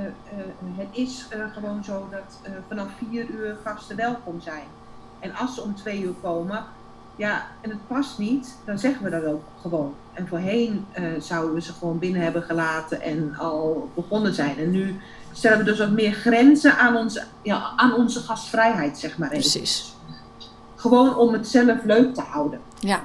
[0.00, 4.64] uh, uh, het is gewoon zo dat vanaf vier uur gasten welkom zijn.
[5.18, 6.64] En als ze om twee uur komen,
[7.16, 9.94] ja, en het past niet, dan zeggen we dat ook gewoon.
[10.12, 10.86] En voorheen
[11.18, 14.58] zouden we ze gewoon binnen hebben gelaten en al begonnen zijn.
[14.58, 15.00] En nu
[15.32, 19.30] stellen we dus wat meer grenzen aan onze, ja, aan onze gastvrijheid, zeg maar.
[19.30, 19.50] Even.
[19.50, 19.94] Precies.
[20.74, 22.60] Gewoon om het zelf leuk te houden.
[22.78, 23.00] Ja.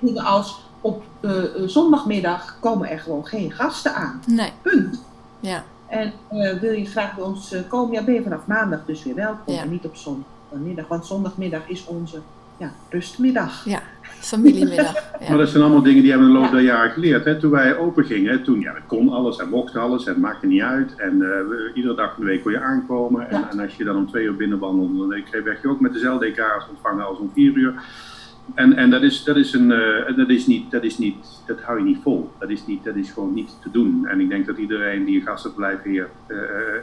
[0.00, 4.20] Dingen als op eh, eh, zondagmiddag komen er gewoon geen gasten aan.
[4.26, 4.50] Nee.
[4.62, 5.02] Punt.
[5.40, 5.64] Ja.
[5.88, 9.14] En eh, wil je graag bij ons komen, ja, ben je vanaf maandag dus weer
[9.14, 9.54] welkom.
[9.54, 9.62] Ja.
[9.62, 12.20] En niet op zondagmiddag, want zondagmiddag is onze
[12.56, 13.64] ja, rustmiddag.
[13.64, 13.80] Ja.
[14.20, 14.92] Familiemiddag.
[15.28, 16.60] Maar dat zijn allemaal dingen die hebben we in de loop Ja.
[16.60, 17.24] der jaren geleerd.
[17.24, 17.38] Hè?
[17.38, 20.62] Toen wij open gingen, toen ja, het kon alles en mocht alles, het maakte niet
[20.62, 20.94] uit.
[20.96, 23.30] En eh, we- iedere dag van de week kon je aankomen.
[23.30, 23.50] En, Ja.
[23.50, 26.26] en als je dan om twee uur binnenwandelde, dan kreeg- werd je ook met dezelfde
[26.26, 27.74] EK's ontvangen als om vier uur.
[28.54, 31.60] En, en dat, is, dat, is een, eh, dat, is niet, dat, is niet, dat
[31.60, 32.30] hou je niet vol.
[32.38, 34.06] Dat is, niet, dat is gewoon niet te doen.
[34.06, 36.36] En ik denk dat iedereen die een gastenverblijf hier eh,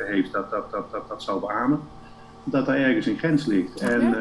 [0.05, 1.79] heeft, dat dat, dat, dat, dat zal beamen.
[2.43, 3.79] Dat er ergens een grens ligt.
[3.79, 4.11] En eh,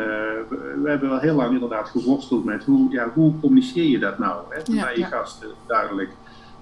[0.48, 4.18] we, we hebben wel heel lang inderdaad geworsteld met hoe, ja, hoe communiceer je dat
[4.18, 4.80] nou hè, Ja.
[4.82, 5.06] naar je Ja.
[5.06, 6.10] gasten, duidelijk.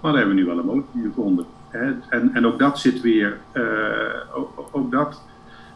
[0.01, 1.47] Maar daar hebben we nu wel een mogelijkheid gevonden.
[1.69, 1.93] Hè.
[2.09, 3.63] En, en ook dat zit weer, eh,
[4.35, 5.23] ook, ook dat,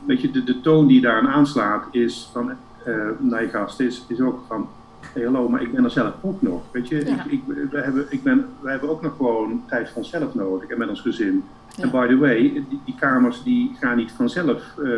[0.07, 2.51] weet je, de, de toon die daaraan aanslaat is van,
[2.85, 4.69] eh, naar je gast is, is ook van,
[5.13, 6.63] hey, hallo, maar ik ben er zelf ook nog.
[6.71, 7.25] Weet je, Ja.
[7.25, 10.69] ik, ik, we hebben, ik ben, wij hebben ook nog gewoon tijd voor onszelf nodig
[10.69, 11.45] en met ons gezin.
[11.77, 11.83] Ja.
[11.83, 12.37] En by the way,
[12.69, 14.91] die, die kamers die gaan niet vanzelf eh,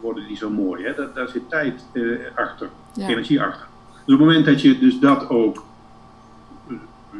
[0.00, 0.84] worden die zo mooi.
[0.84, 0.94] Hè?
[0.94, 2.02] Dat, daar zit tijd eh,
[2.34, 3.08] achter, Ja.
[3.08, 3.66] energie achter.
[4.04, 5.64] Dus op het moment dat je dus dat ook,
[6.68, 6.74] eh,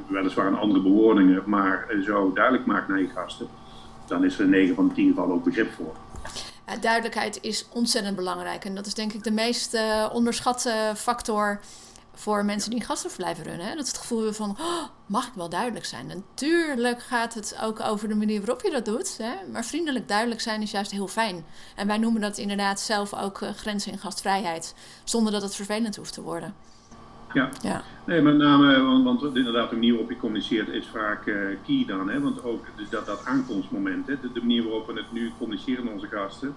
[0.09, 3.47] weliswaar in andere bewoordingen, maar zo duidelijk maakt naar je gasten,
[4.07, 5.95] dan is er in 9 van de 10 gevallen ook begrip voor.
[6.67, 8.65] Ja, duidelijkheid is ontzettend belangrijk.
[8.65, 9.77] En dat is denk ik de meest
[10.13, 11.61] onderschatte factor
[12.19, 13.67] voor mensen die een gastenverblijf runnen.
[13.67, 13.75] Hè?
[13.75, 16.07] Dat ze het gevoel van, "Oh, mag ik wel duidelijk zijn?
[16.07, 19.19] Natuurlijk gaat het ook over de manier waarop je dat doet.
[19.19, 19.51] Hè?
[19.53, 21.45] Maar vriendelijk duidelijk zijn is juist heel fijn.
[21.77, 24.75] En wij noemen dat inderdaad zelf ook eh, grenzen in gastvrijheid.
[25.05, 26.55] Zonder dat het vervelend hoeft te worden.
[27.33, 27.49] Ja.
[27.63, 27.83] Ja.
[28.07, 31.35] Nee, met name, want, want inderdaad, de manier waarop je communiceert is vaak eh,
[31.67, 32.09] key dan.
[32.11, 32.21] Hè?
[32.21, 34.21] Want ook dus dat, dat aankomstmoment, hè?
[34.21, 36.55] De, de manier waarop we het nu communiceren met onze gasten,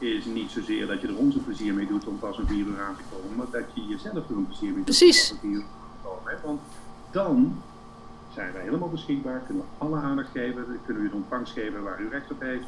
[0.00, 2.66] is niet zozeer dat je er ons een plezier mee doet om pas een vier
[2.66, 5.30] uur aan te komen, maar dat je jezelf er een plezier mee doet Precies.
[5.30, 6.32] om pas een vier uur aan te komen.
[6.32, 6.46] Hè?
[6.46, 6.60] Want
[7.10, 7.62] dan
[8.34, 11.82] zijn wij helemaal beschikbaar, kunnen we alle aandacht geven, kunnen we u de ontvangst geven
[11.82, 12.66] waar u recht op heeft.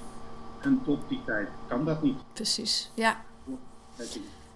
[0.61, 2.19] En tot die tijd kan dat niet.
[2.33, 3.25] Precies, ja.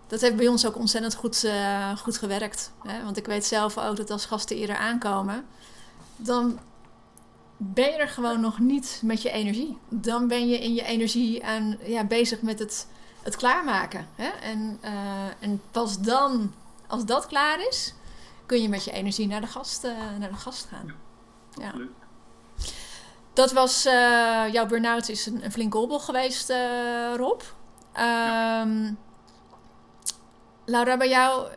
[0.06, 2.72] Dat heeft bij ons ook ontzettend goed, eh, goed gewerkt.
[2.82, 3.04] Hè?
[3.04, 5.44] Want ik weet zelf ook dat als gasten eerder aankomen,
[6.16, 6.58] dan
[7.57, 9.78] ben je er gewoon nog niet met je energie.
[9.88, 12.86] Dan ben je in je energie aan, ja, bezig met het,
[13.22, 14.09] het klaarmaken.
[14.14, 14.28] Hè?
[14.28, 16.54] En, eh, en pas dan,
[16.86, 17.94] als dat klaar is,
[18.46, 20.94] kun je met je energie naar de gast, eh, naar de gast gaan.
[21.50, 21.72] Ja.
[23.32, 26.52] Dat was, eh, jouw burn-out is een, een flinke hobbel geweest,
[27.16, 27.40] Rob.
[27.92, 28.92] Ehm,
[30.64, 31.48] Laura, bij jou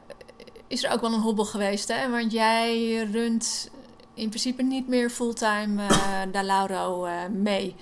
[0.68, 2.10] is er ook wel een hobbel geweest, hè?
[2.10, 3.70] Want jij runt
[4.20, 7.76] in principe niet meer fulltime eh Da Lauro eh, mee.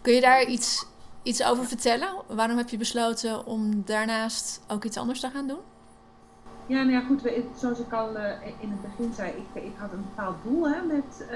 [0.00, 0.86] Kun je daar iets,
[1.22, 2.08] iets over vertellen?
[2.26, 5.58] Waarom heb je besloten om daarnaast ook iets anders te gaan doen?
[6.66, 7.22] Ja, nou ja, goed,
[7.56, 10.82] zoals ik al eh, in het begin zei, ik, ik had een bepaald doel hè,
[10.82, 11.26] met,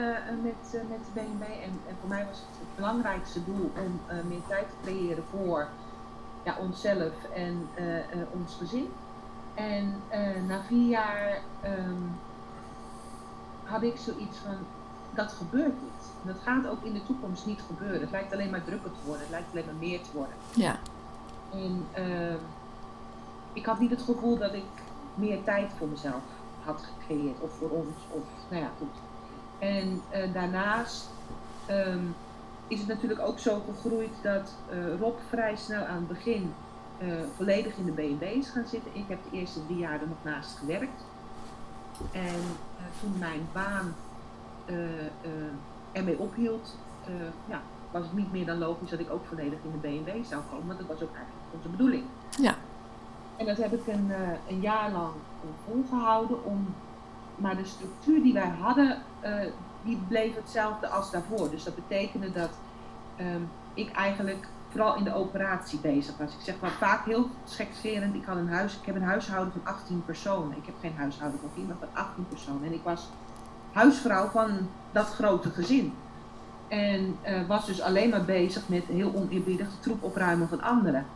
[0.42, 1.42] met, met de BNB.
[1.42, 5.68] En, en voor mij was het het belangrijkste doel om meer tijd te creëren voor
[6.44, 7.68] ja, onszelf en
[8.32, 8.88] ons gezin.
[9.54, 10.02] En
[10.46, 12.02] na vier jaar ehm,
[13.64, 14.56] had ik zoiets van,
[15.14, 16.04] dat gebeurt niet.
[16.22, 18.00] Dat gaat ook in de toekomst niet gebeuren.
[18.00, 20.34] Het lijkt alleen maar drukker te worden, het lijkt alleen maar meer te worden.
[20.54, 20.78] Ja,
[21.52, 22.38] En ehm,
[23.52, 24.64] ik had niet het gevoel dat ik
[25.14, 26.22] meer tijd voor mezelf
[26.64, 27.40] had gecreëerd.
[27.40, 27.96] Of voor ons.
[28.10, 28.94] Of, nou ja, goed.
[29.58, 31.08] En eh, daarnaast
[31.66, 32.04] ehm,
[32.68, 36.54] is het natuurlijk ook zo gegroeid dat eh, Rob vrij snel aan het begin
[36.98, 38.90] eh, volledig in de B&B is gaan zitten.
[38.94, 41.04] Ik heb de eerste drie jaar er nog naast gewerkt.
[42.12, 42.40] En
[43.00, 43.94] toen mijn baan
[44.64, 45.10] eh, eh,
[45.92, 47.12] ermee ophield, eh,
[47.48, 47.60] ja,
[47.90, 50.66] was het niet meer dan logisch dat ik ook volledig in de B&B zou komen.
[50.66, 52.04] Want dat was ook eigenlijk onze bedoeling.
[52.40, 52.54] Ja.
[53.36, 56.44] En dat heb ik een, eh, een jaar lang eh, volgehouden.
[56.44, 56.74] Om,
[57.36, 59.46] maar de structuur die wij hadden, eh,
[59.82, 61.50] die bleef hetzelfde als daarvoor.
[61.50, 62.50] Dus dat betekende dat
[63.16, 63.42] ehm,
[63.74, 66.32] ik eigenlijk vooral in de operatie bezig was.
[66.32, 69.74] Ik zeg wel vaak heel gekscherend, ik, had een huis, ik heb een huishouden van
[69.74, 70.56] 18 personen.
[70.56, 72.64] Ik heb geen huishouden van 4, maar van 18 personen.
[72.64, 73.08] En ik was
[73.72, 74.48] huisvrouw van
[74.92, 75.92] dat grote gezin.
[76.68, 81.06] En eh, was dus alleen maar bezig met heel oneerbiedig de troep opruimen van anderen.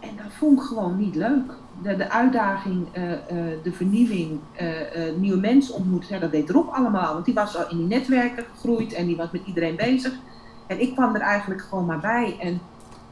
[0.00, 1.52] En dat vond ik gewoon niet leuk.
[1.82, 3.18] De, de uitdaging, eh, eh,
[3.62, 4.40] de vernieuwing,
[5.16, 7.12] nieuwe mensen ontmoeten, dat deed Rob allemaal.
[7.12, 10.12] Want die was al in die netwerken gegroeid en die was met iedereen bezig.
[10.72, 12.36] En ik kwam er eigenlijk gewoon maar bij.
[12.40, 12.60] En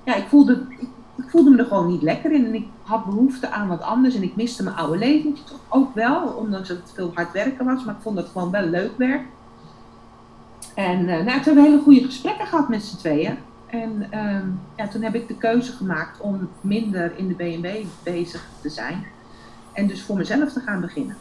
[0.04, 0.88] ja, ik voelde, ik,
[1.26, 2.44] voelde me er gewoon niet lekker in.
[2.44, 4.14] En ik had behoefte aan wat anders.
[4.14, 6.22] En ik miste mijn oude leventje toch ook wel.
[6.22, 7.84] Ondanks dat het veel hard werken was.
[7.84, 9.22] Maar ik vond het gewoon wel leuk werk.
[10.74, 13.38] En eh, nou, toen hebben we hele goede gesprekken gehad met z'n tweeën.
[13.66, 14.46] En ehm,
[14.76, 19.06] ja, toen heb ik de keuze gemaakt om minder in de B&B bezig te zijn.
[19.72, 21.16] En dus voor mezelf te gaan beginnen.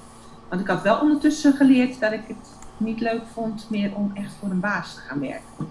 [0.49, 4.33] Want ik had wel ondertussen geleerd dat ik het niet leuk vond meer om echt
[4.39, 5.67] voor een baas te gaan werken.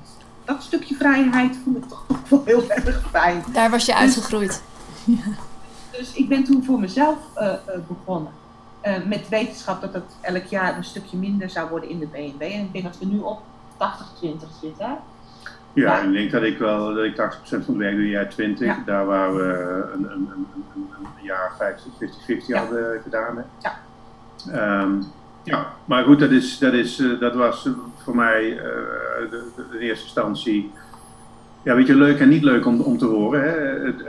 [0.48, 3.44] Dat stukje vrijheid vond ik toch wel heel erg fijn.
[3.52, 4.62] Daar was je uitgegroeid.
[5.98, 7.52] Dus ik ben toen voor mezelf uh,
[7.88, 8.32] begonnen.
[8.84, 12.40] Uh, met wetenschap dat het elk jaar een stukje minder zou worden in de BNB.
[12.40, 13.40] En ik denk dat we nu op
[13.74, 13.78] 80-20
[14.60, 14.86] zitten.
[14.86, 14.98] Ja,
[15.72, 17.18] ja, ik denk dat ik wel dat ik 80%
[17.48, 18.66] van het werk doe, jij 20.
[18.66, 18.82] Ja.
[18.86, 21.92] Daar waar we een, een, een, een jaar 50,
[22.42, 22.58] 50-50 ja.
[22.58, 23.44] hadden gedaan.
[23.58, 23.78] Ja.
[24.82, 25.04] Um,
[25.42, 27.68] ja, maar goed, dat, is, dat, is, uh, dat was
[28.08, 28.60] voor mij uh,
[29.30, 30.72] de, de, eerste instantie.
[31.62, 33.42] Ja, weet je, leuk en niet leuk om, om te horen.
[33.42, 33.56] Hè?
[33.86, 34.00] Het,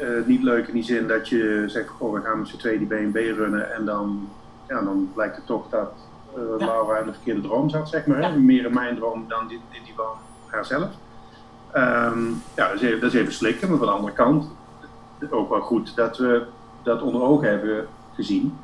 [0.00, 2.78] uh, niet leuk in die zin dat je zegt, oh, we gaan met z'n twee
[2.78, 3.74] die BNB runnen.
[3.74, 4.28] En dan,
[4.68, 5.92] ja, dan blijkt het toch dat
[6.34, 6.66] ja.
[6.66, 8.20] Laura in de verkeerde droom zat, zeg maar.
[8.20, 8.28] Ja.
[8.28, 10.88] Meer in mijn droom dan die, die, die van haarzelf.
[11.76, 14.50] Um, ja, dat is, even, dat is even slikken, maar van de andere kant
[15.30, 16.46] ook wel goed dat we
[16.82, 18.58] dat onder ogen hebben gezien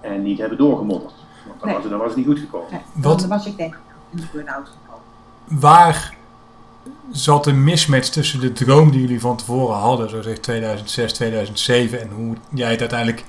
[0.00, 1.14] en niet hebben doorgemodderd.
[1.46, 1.74] Want dan, nee.
[1.74, 2.68] was, het, dan was het niet goed gekomen.
[2.70, 3.76] Nee, Wat, dan was ik denk
[4.12, 5.60] in de burn-out gekomen.
[5.60, 6.14] Waar
[7.10, 12.00] zat een mismatch tussen de droom die jullie van tevoren hadden, zo zeg 2006, 2007,
[12.00, 13.24] en hoe jij het uiteindelijk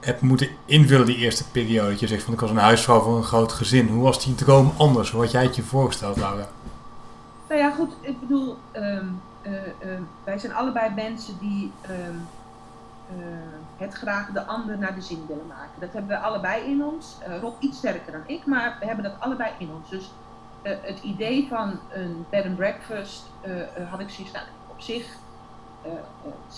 [0.00, 1.90] hebt moeten invullen die eerste periode?
[1.90, 3.88] Dat je zegt van ik was een huisvrouw van een groot gezin.
[3.88, 5.10] Hoe was die droom anders?
[5.10, 6.48] Hoe had jij het je voorgesteld, Laura?
[7.48, 12.39] Nou ja, goed, ik bedoel, um, uh, uh, wij zijn allebei mensen die um, uh,
[13.76, 15.80] het graag de ander naar de zin willen maken.
[15.80, 17.16] Dat hebben we allebei in ons.
[17.40, 19.90] Rob iets sterker dan ik, maar we hebben dat allebei in ons.
[19.90, 20.12] Dus
[20.62, 23.22] het idee van een bed and breakfast
[23.90, 24.32] had ik zoiets
[24.66, 25.16] op zich.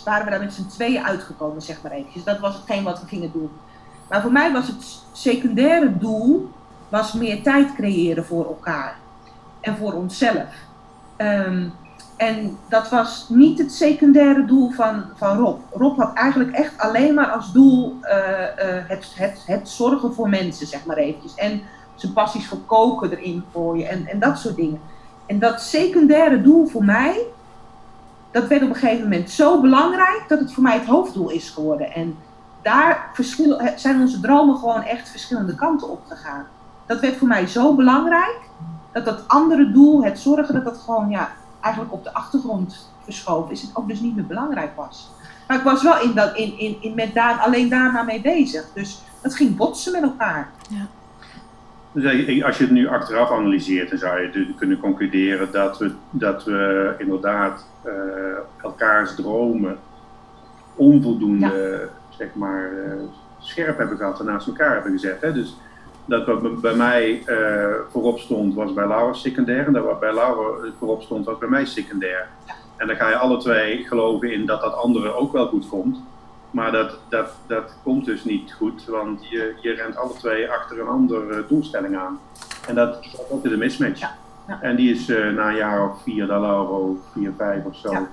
[0.05, 2.25] waren we daar met z'n tweeën uitgekomen, zeg maar eventjes.
[2.25, 3.51] Dat was hetgeen wat we gingen doen.
[4.09, 6.51] Maar voor mij was het secundaire doel
[6.89, 8.97] was meer tijd creëren voor elkaar
[9.61, 10.55] en voor onszelf.
[11.17, 11.73] Um,
[12.23, 15.61] en dat was niet het secundaire doel van, van Rob.
[15.73, 20.29] Rob had eigenlijk echt alleen maar als doel uh, uh, het, het, het zorgen voor
[20.29, 21.35] mensen, zeg maar eventjes.
[21.35, 21.63] En
[21.95, 24.81] zijn passies voor koken erin gooien en, en dat soort dingen.
[25.27, 27.27] En dat secundaire doel voor mij,
[28.31, 31.51] dat werd op een gegeven moment zo belangrijk dat het voor mij het hoofddoel is
[31.51, 31.93] geworden.
[31.93, 32.17] En
[32.63, 33.11] daar
[33.77, 36.47] zijn onze dromen gewoon echt verschillende kanten op gegaan.
[36.87, 38.41] Dat werd voor mij zo belangrijk
[38.93, 41.33] dat dat andere doel, het zorgen, dat dat gewoon ja,
[41.63, 43.63] eigenlijk op de achtergrond verschoven is.
[43.63, 45.11] En ook dus niet meer belangrijk was.
[45.49, 48.65] Maar ik was wel in dat, in, in, in met daar, alleen daarna mee bezig.
[48.75, 50.51] Dus dat ging botsen met elkaar.
[50.69, 50.87] Ja.
[51.93, 56.45] Dus als je het nu achteraf analyseert, dan zou je kunnen concluderen dat we, dat
[56.45, 57.93] we inderdaad uh,
[58.63, 59.79] elkaars dromen
[60.75, 62.17] onvoldoende ja.
[62.17, 62.93] zeg maar, uh,
[63.39, 65.21] scherp hebben gehad en naast elkaar hebben gezet.
[65.21, 65.33] Hè?
[65.33, 65.57] Dus
[66.05, 69.67] dat wat bij mij uh, voorop stond, was bij Laura secundair.
[69.67, 72.29] En dat wat bij Laura voorop stond, was bij mij secundair.
[72.77, 75.99] En dan ga je alle twee geloven in dat dat andere ook wel goed komt.
[76.51, 80.81] Maar dat, dat, dat komt dus niet goed, want je, je rent alle twee achter
[80.81, 82.21] een andere doelstelling aan.
[82.69, 84.01] En dat, dat is een mismatch.
[84.01, 84.15] Ja.
[84.49, 84.59] Ja.
[84.63, 87.91] En die is uh, na een jaar of vier, daar Laura vier, vijf of zo.
[87.91, 88.09] Ja.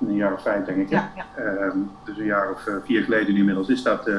[0.00, 0.88] Een jaar of vijf, denk ik.
[0.88, 1.12] Ja.
[1.38, 1.72] Uh,
[2.04, 4.10] dus een jaar of vier geleden inmiddels is dat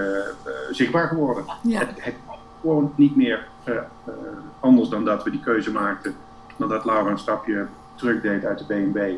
[0.72, 1.44] zichtbaar geworden.
[1.68, 2.16] Het, het,
[2.62, 4.14] gewoon niet meer uh, uh,
[4.60, 6.16] anders dan dat we die keuze maakten.
[6.58, 9.14] Dan dat Laura een stapje terug deed uit de BNB.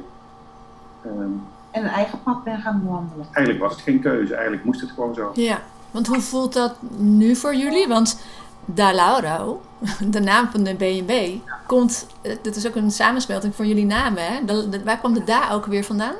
[1.06, 3.26] Um, en een eigen pad ben gaan bewandelen.
[3.32, 5.32] Eigenlijk was het geen keuze, eigenlijk moest het gewoon zo.
[5.34, 7.88] Ja, want hoe voelt dat nu voor jullie?
[7.88, 8.22] Want
[8.66, 9.62] Da Lauro,
[10.10, 11.38] de naam van de BNB,
[11.68, 12.08] komt,
[12.42, 14.26] dit is ook een samensmelting van jullie namen.
[14.26, 14.46] Hè?
[14.46, 16.16] De, de, waar kwam de Da ook weer vandaan?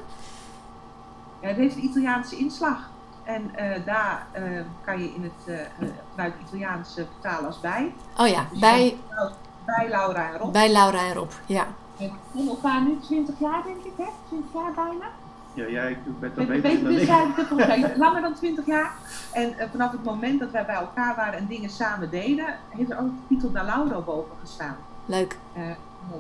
[1.42, 2.90] Ja, het heeft een Italiaanse inslag.
[3.24, 5.48] En uh, daar uh, kan je in het,
[5.80, 7.94] uh, vanuit het Italiaans vertalen als bij.
[8.18, 8.98] Oh ja, dus bij...
[9.66, 10.52] Bij Laura en Rob.
[10.52, 11.68] Bij Laura en Rob, ja.
[11.98, 14.06] We kennen elkaar nu 20 jaar, denk ik, hè?
[14.28, 15.06] 20 jaar bijna.
[15.54, 17.98] Ja, jij bent dan beter dan ik.
[18.04, 18.92] Langer dan 20 jaar.
[19.32, 23.00] En vanaf het moment dat wij bij elkaar waren en dingen samen deden, heeft er
[23.00, 24.76] ook de titel naar Laura boven gestaan.
[25.06, 25.38] Leuk.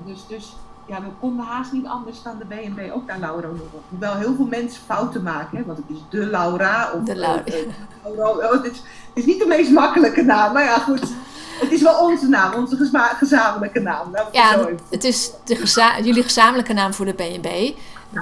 [0.06, 0.56] dus, dus
[0.88, 3.81] ja, we konden haast niet anders dan de BNB ook naar Laura noemen.
[3.89, 6.91] Hoewel heel veel mensen fouten maken, hè, want het is de Laura.
[6.91, 7.43] Of, de Laura.
[7.45, 11.13] Uh, uh, oh, het, is, het, is, niet de meest makkelijke naam, maar ja, goed.
[11.59, 14.11] Het is wel onze naam, onze gezamenlijke naam.
[14.11, 17.73] Nou, ja, het is de geza jullie gezamenlijke naam voor de BNB,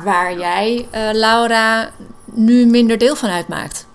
[0.03, 1.89] waar jij, uh, Laura,
[2.25, 3.87] nu minder deel van uitmaakt.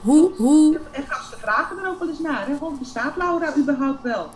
[0.00, 0.80] Hoe, hoe...
[0.90, 2.54] En gasten vragen er ook wel eens naar, hè?
[2.78, 4.30] bestaat Laura überhaupt wel?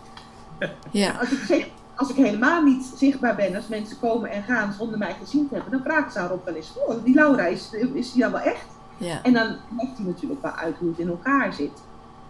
[0.91, 1.11] Ja.
[1.19, 1.67] Als ik zeg,
[1.97, 5.53] als ik helemaal niet zichtbaar ben, als mensen komen en gaan zonder mij gezien te
[5.53, 8.31] hebben, dan vraag ik ze daarop wel eens: oh, die Laura, is, is die dan
[8.31, 8.65] wel echt?
[8.97, 9.19] Ja.
[9.23, 11.71] En dan legt hij natuurlijk wel uit hoe het in elkaar zit.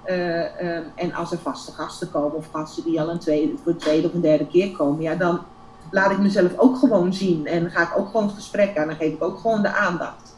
[0.06, 3.72] Uh, um, en als er vaste gasten komen, of gasten die al een tweede, voor
[3.72, 5.40] de tweede of een derde keer komen, ja, dan
[5.92, 7.46] laat ik mezelf ook gewoon zien.
[7.46, 10.36] En ga ik ook gewoon het gesprek aan, dan geef ik ook gewoon de aandacht.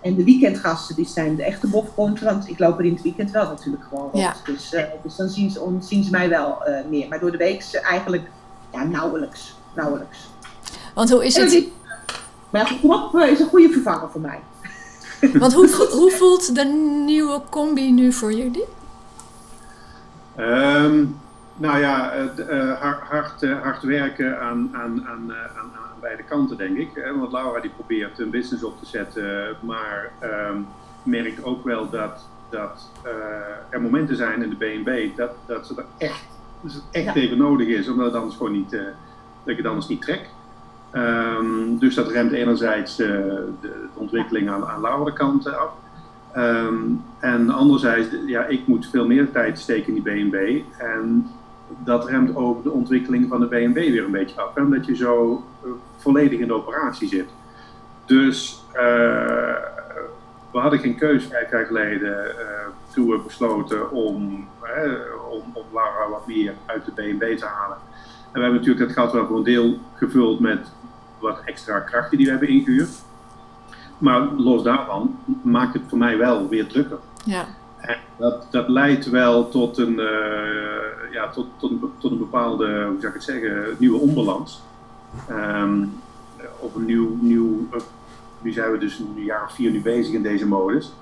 [0.00, 3.30] En de weekendgasten, die zijn de echte bofkonten, want ik loop er in het weekend
[3.30, 4.24] wel natuurlijk gewoon rond.
[4.24, 4.34] Ja.
[4.44, 7.08] Dus, eh, dus dan zien ze, on- zien ze mij wel eh, meer.
[7.08, 8.30] Maar door de week is eigenlijk
[8.72, 9.54] ja, nauwelijks.
[9.74, 10.18] nauwelijks.
[10.94, 11.52] Want hoe is het?
[11.52, 11.64] is-
[12.50, 14.40] maar ja, Rob eh, is een goede vervanger voor mij.
[15.38, 15.68] Want hoe,
[16.00, 16.64] hoe voelt de
[17.04, 18.64] nieuwe combi nu voor jullie?
[20.36, 21.04] Ehm,
[21.56, 26.00] nou ja, eh, eh, hard, hard, eh, hard werken aan, aan, aan, eh, aan, aan
[26.00, 26.90] beide kanten, denk ik.
[27.18, 30.56] Want Laura die probeert een business op te zetten, maar ehm,
[31.02, 33.10] merkt ook wel dat, dat eh,
[33.68, 36.24] er momenten zijn in de BNB dat, dat ze er echt,
[36.62, 37.14] dat het echt Ja.
[37.14, 38.92] even nodig is, omdat het anders gewoon niet, eh, dat
[39.52, 40.28] ik het anders niet trek.
[40.90, 45.70] Ehm, dus dat remt enerzijds eh, de, de ontwikkeling aan, aan Laura kant af.
[46.32, 46.74] Ehm,
[47.18, 50.62] en anderzijds, ja, ik moet veel meer tijd steken in die BNB.
[50.78, 51.26] En
[51.84, 54.54] dat remt ook de ontwikkeling van de BNB weer een beetje af.
[54.54, 57.28] hè, Omdat je zo eh, volledig in de operatie zit.
[58.04, 58.64] Dus
[60.52, 64.48] we hadden geen keuze vijf jaar geleden eh, toen we besloten om,
[65.30, 67.76] om, om Lara wat meer uit de BNB te halen.
[68.32, 70.70] En we hebben natuurlijk dat gat wel voor een deel gevuld met
[71.18, 72.90] wat extra krachten die we hebben ingehuurd.
[73.98, 76.98] Maar los daarvan maakt het voor mij wel weer drukker.
[77.24, 77.44] Ja.
[77.78, 82.66] En dat, dat leidt wel tot een, eh, ja, tot, tot, een, tot een bepaalde,
[82.66, 84.62] hoe zou ik het zeggen, nieuwe onbalans.
[85.28, 85.84] Ehm,
[86.58, 87.68] of een nieuw, nieuw
[88.42, 90.92] nu zijn we dus een jaar of vier nu bezig in deze modus.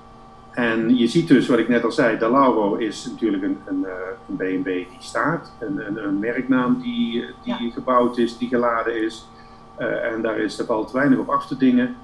[0.51, 3.91] En je ziet dus, wat ik net al zei, Dalauro is natuurlijk een, een, eh,
[4.27, 5.51] een B&B die staat.
[5.59, 9.27] Een, een, een merknaam die, die gebouwd is, die geladen is.
[9.75, 11.95] Eh, en daar is er valt weinig op af te dingen.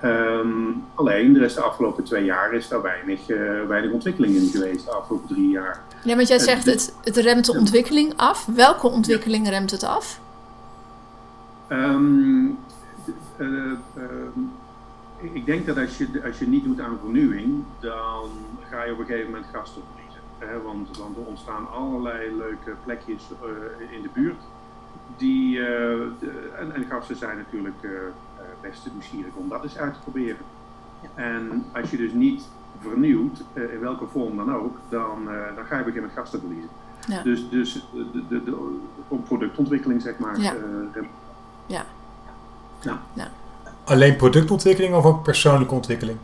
[0.00, 0.46] Ehm,
[0.94, 4.84] alleen, er is de afgelopen twee jaar is daar weinig, eh, weinig ontwikkeling in geweest,
[4.84, 5.82] de afgelopen drie jaar.
[6.04, 8.46] ja, want jij zegt het, het remt de ontwikkeling af.
[8.54, 10.20] Welke ontwikkeling remt het af?
[11.68, 12.46] Ehm,
[15.20, 18.28] ik- denk dat als je, als je niet doet aan vernieuwing, dan
[18.70, 20.20] ga je op een gegeven moment gasten verliezen.
[20.38, 20.62] Hè?
[20.62, 24.40] Want, want er ontstaan allerlei leuke plekjes eh, in de buurt.
[25.16, 25.64] Die, eh,
[26.20, 27.90] de- en, en gasten zijn natuurlijk eh,
[28.60, 30.36] best nieuwsgierig om dat eens uit te proberen.
[31.14, 32.48] En als je dus niet
[32.80, 36.70] vernieuwt, in welke vorm dan ook, dan, dan ga je gegeven moment gasten verliezen.
[37.06, 37.22] Ja.
[37.22, 38.78] Dus, dus de, de, de,
[39.24, 40.40] productontwikkeling, zeg maar,
[41.66, 41.84] Ja.
[42.80, 42.98] Ja.
[43.14, 43.30] ja.
[43.90, 46.18] Alleen productontwikkeling of ook persoonlijke ontwikkeling?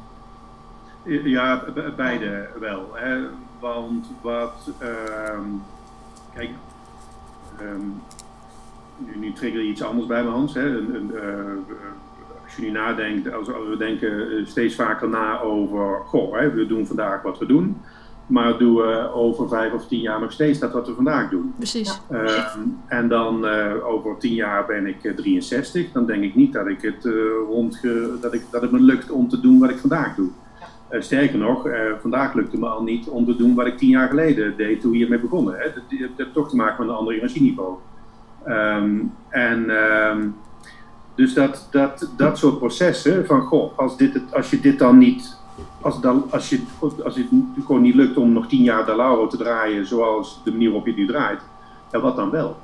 [1.24, 2.90] Ja, be- beide wel.
[2.92, 3.18] Hè.
[3.60, 5.40] Want wat, ehm,
[6.34, 6.50] kijk,
[7.58, 7.80] ehm,
[9.20, 10.54] nu, trigger je iets anders bij me, Hans.
[10.54, 10.66] Hè.
[10.66, 11.74] Een, eh,
[12.44, 16.50] als je nu nadenkt, als, als we denken eh, steeds vaker na over, goh, hè,
[16.50, 17.80] we doen vandaag wat we doen.
[18.26, 21.52] Maar doen we over vijf of tien jaar nog steeds dat wat we vandaag doen?
[21.56, 22.00] Precies.
[22.10, 25.92] Ehm, en dan eh, over tien jaar ben ik eh, 63.
[25.92, 27.12] Dan denk ik niet dat, ik het, eh,
[27.48, 30.28] rondge, dat, ik, dat het me lukt om te doen wat ik vandaag doe.
[30.88, 33.88] Eh, sterker nog, eh, vandaag lukte me al niet om te doen wat ik tien
[33.88, 35.54] jaar geleden deed toen we hiermee begonnen.
[35.54, 35.64] Hè.
[35.64, 37.74] Dat, dat heeft toch te maken met een ander energieniveau.
[38.44, 38.96] Ehm,
[39.28, 40.28] en ehm,
[41.14, 44.98] dus dat, dat, dat soort processen van, goh, als, dit, het- als je dit dan
[44.98, 45.36] niet
[45.80, 46.62] als, dan, als, je,
[47.04, 47.26] als het
[47.64, 50.94] gewoon niet lukt om nog tien jaar Dalaro te draaien zoals de manier waarop je
[50.94, 51.40] nu draait,
[51.92, 52.56] ja, wat dan wel?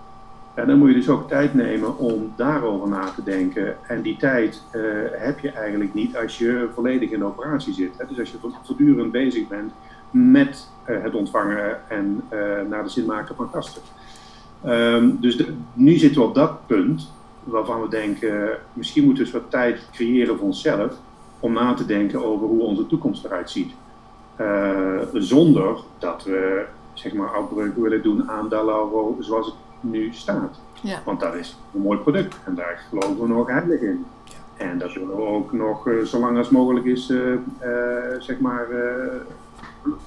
[0.55, 3.77] En dan moet je dus ook tijd nemen om daarover na te denken.
[3.89, 4.81] En die tijd eh,
[5.13, 7.99] heb je eigenlijk niet als je volledig in de operatie zit.
[7.99, 8.05] Hè?
[8.09, 9.73] Dus als je voortdurend bezig bent
[10.11, 12.39] met eh, het ontvangen en eh,
[12.69, 13.83] naar de zin maken van gasten.
[14.65, 17.13] Ehm, dus de- nu zitten we op dat punt
[17.45, 20.93] waarvan we denken, misschien moeten we wat tijd creëren voor onszelf
[21.43, 23.73] om na te denken over hoe onze toekomst eruit ziet.
[24.37, 30.61] Eh, zonder dat we zeg maar afbreuk willen doen aan Dalaro zoals het nu staat.
[30.81, 31.03] Ja.
[31.05, 34.07] Want dat is een mooi product en daar geloven we nog heilig in.
[34.57, 37.71] En dat willen we ook nog eh, zo lang als mogelijk is, eh,
[38.19, 38.67] zeg maar,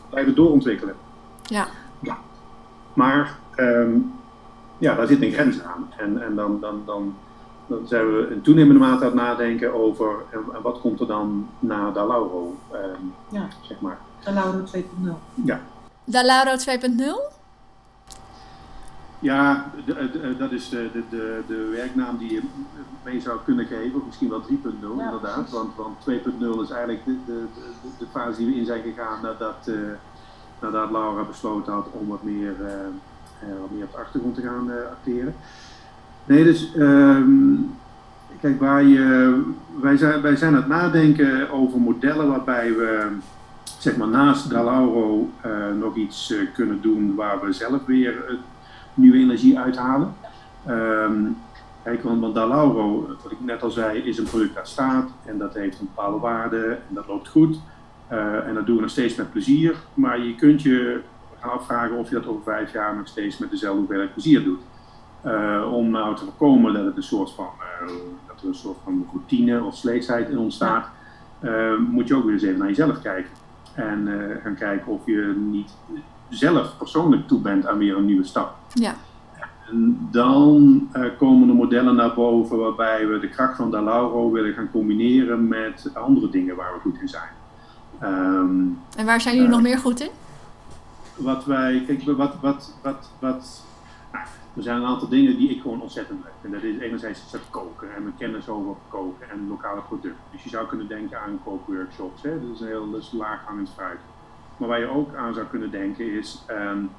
[0.09, 0.95] blijven doorontwikkelen.
[1.43, 1.67] Ja.
[2.93, 3.91] Maar ehm,
[4.77, 5.89] ja, daar zit een grens aan.
[5.97, 7.15] En, en dan, dan, dan,
[7.67, 11.07] dan zijn we in toenemende mate aan het nadenken over en, en wat komt er
[11.07, 13.47] dan na Dalauro, ehm, Ja.
[13.61, 13.97] zeg maar.
[14.23, 15.19] En Lauro 2.0.
[15.43, 15.59] Ja,
[16.03, 17.33] Dalaro 2.0?
[19.19, 22.41] ja de- de- dat is de, de, de, de werknaam die je
[23.03, 24.47] mee zou kunnen geven, of misschien wel 3.0
[24.97, 25.33] Ja, inderdaad.
[25.35, 25.53] precies.
[25.53, 29.21] Want, want 2.0 is eigenlijk de, de, de, de fase die we in zijn gegaan
[29.21, 29.75] nadat, eh,
[30.61, 34.41] nadat Laura besloten had om wat meer, eh, eh, wat meer op de achtergrond te
[34.41, 35.35] gaan eh, acteren.
[36.25, 37.53] Nee, dus ehm,
[38.41, 39.41] kijk, waar je,
[39.81, 43.07] wij, zijn, wij zijn aan het nadenken over modellen waarbij we
[43.85, 48.35] zeg maar, naast Dalauro eh, nog iets eh, kunnen doen waar we zelf weer eh,
[48.93, 50.13] nieuwe energie uithalen.
[50.65, 51.23] Ehm,
[51.83, 55.37] Kijk, want, want Lauro, wat ik net al zei, is een product dat staat en
[55.37, 57.59] dat heeft een bepaalde waarde en dat loopt goed.
[58.07, 59.75] en dat doen we nog steeds met plezier.
[59.93, 61.01] Maar je kunt je
[61.39, 64.59] gaan afvragen of je dat over vijf jaar nog steeds met dezelfde hoeveelheid plezier doet.
[65.71, 67.47] Om nou te voorkomen dat het een soort van,
[68.27, 70.87] dat er een soort van routine of sleetsheid in ontstaat,
[71.89, 73.31] moet je ook weer eens even naar jezelf kijken.
[73.73, 74.09] En
[74.43, 75.71] gaan kijken of je niet
[76.29, 78.55] zelf persoonlijk toe bent aan weer een nieuwe stap.
[78.73, 78.95] Ja.
[79.69, 84.71] En dan komen de modellen naar boven waarbij we de kracht van Dalauro willen gaan
[84.71, 87.29] combineren met andere dingen waar we goed in zijn.
[88.03, 90.09] Um, en waar zijn jullie nog meer goed in?
[91.15, 93.65] Wat wij, kijk, wat, wat, wat, wat,
[94.55, 96.53] er zijn een aantal dingen die ik gewoon ontzettend leuk vind.
[96.53, 100.21] Dat is enerzijds het koken en mijn kennis over koken en lokale producten.
[100.31, 102.21] Dus je zou kunnen denken aan kookworkshops.
[102.21, 102.41] Hè?
[102.41, 103.99] Dat is een heel dus laaghangend fruit.
[104.57, 106.89] Maar waar je ook aan zou kunnen denken is, um,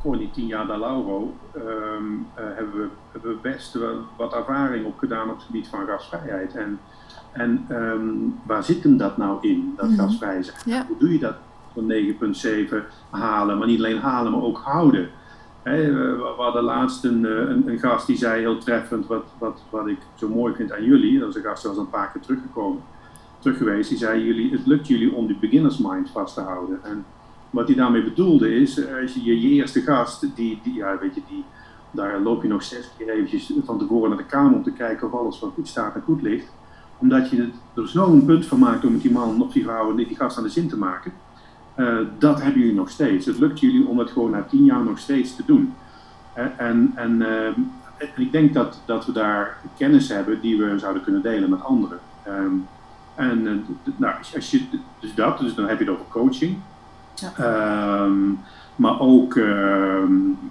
[0.00, 5.30] gewoon die tien jaar um, uh, hebben, we, hebben we best wel wat ervaring opgedaan
[5.30, 6.54] op het gebied van gasvrijheid.
[6.54, 6.80] En,
[7.32, 10.08] en um, waar zit hem dat nou in, dat mm -hmm.
[10.08, 10.56] gasvrij zijn?
[10.64, 10.84] Ja.
[10.86, 11.36] Hoe doe je dat
[11.72, 11.92] van
[12.72, 12.74] 9,7
[13.10, 15.10] halen, maar niet alleen halen, maar ook houden?
[15.68, 19.86] He, we hadden laatst een, een, een, gast die zei heel treffend wat, wat, wat
[19.86, 21.18] ik zo mooi vind aan jullie.
[21.18, 22.82] Dat is een gast die was een paar keer teruggekomen
[23.38, 23.88] terug geweest.
[23.88, 26.84] Die zei, jullie, het lukt jullie om die beginners mind vast te houden.
[26.84, 27.04] En
[27.50, 31.22] wat hij daarmee bedoelde is, als je je, eerste gast, die, die, ja, weet je,
[31.28, 31.44] die,
[31.90, 35.06] daar loop je nog zes keer eventjes van tevoren naar de kamer om te kijken
[35.06, 36.52] of alles wat goed staat en goed ligt.
[36.98, 40.16] Omdat je er zo'n punt van maakt om met die man of die vrouw die
[40.16, 41.12] gast aan de zin te maken.
[41.78, 43.26] Uh, dat hebben jullie nog steeds.
[43.26, 45.74] Het lukt jullie om het gewoon na tien jaar nog steeds te doen.
[46.38, 50.78] Uh, en, en, uh, en, ik denk dat, dat we daar kennis hebben die we
[50.78, 51.98] zouden kunnen delen met anderen.
[53.14, 53.52] En uh,
[53.96, 54.62] nou, als je,
[55.00, 56.56] dus dat, dus dan heb je het over coaching.
[57.14, 58.04] Ja.
[58.04, 58.38] Um,
[58.76, 59.46] maar ook, uh,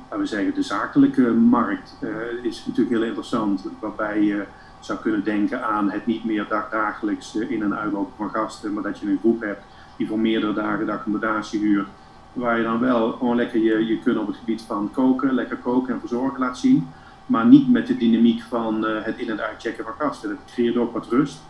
[0.04, 2.10] laten we zeggen, de zakelijke markt uh,
[2.42, 3.66] is natuurlijk heel interessant.
[3.80, 4.44] Waarbij je
[4.80, 8.74] zou kunnen denken aan het niet meer dagdagelijks in- en uitlopen van gasten.
[8.74, 9.64] Maar dat je een groep hebt
[9.98, 11.88] die voor meerdere dagen de accommodatie huurt.
[12.34, 15.58] Waar je dan wel gewoon lekker je, je kunnen op het gebied van koken, lekker
[15.58, 16.88] koken en verzorgen laat zien.
[17.26, 20.30] Maar niet met de dynamiek van het in- en uitchecken van gasten.
[20.30, 21.42] Dat creëert ook wat rust.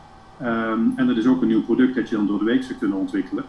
[0.41, 2.79] Um, en dat is ook een nieuw product dat je dan door de week zou
[2.79, 3.43] kunnen ontwikkelen.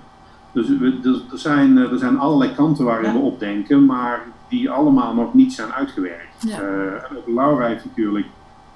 [0.53, 0.99] Dus we,
[1.33, 3.13] er, zijn, er zijn allerlei kanten waarin ja.
[3.13, 6.43] we opdenken, maar die allemaal nog niet zijn uitgewerkt.
[6.47, 6.61] Ja.
[6.63, 8.27] Uh, Laura heeft natuurlijk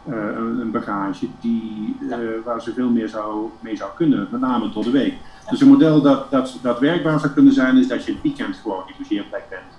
[0.08, 1.96] uh, een, een, bagage die,
[2.44, 5.14] waar ze veel meer zou, mee zou kunnen, met name door de week.
[5.50, 8.56] Dus een model dat, dat, dat werkbaar zou kunnen zijn, is dat je het weekend
[8.56, 9.72] gewoon die logeerplek bent.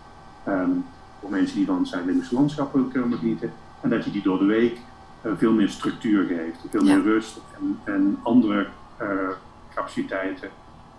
[0.47, 0.85] Um,
[1.19, 3.53] voor mensen die het Zuid-Limburgse landschappen kunnen genieten.
[3.81, 4.77] En dat je die door de week
[5.21, 6.95] uh, veel meer structuur geeft, veel Ja.
[6.95, 8.67] meer rust en, en andere
[9.01, 9.07] uh,
[9.73, 10.49] capaciteiten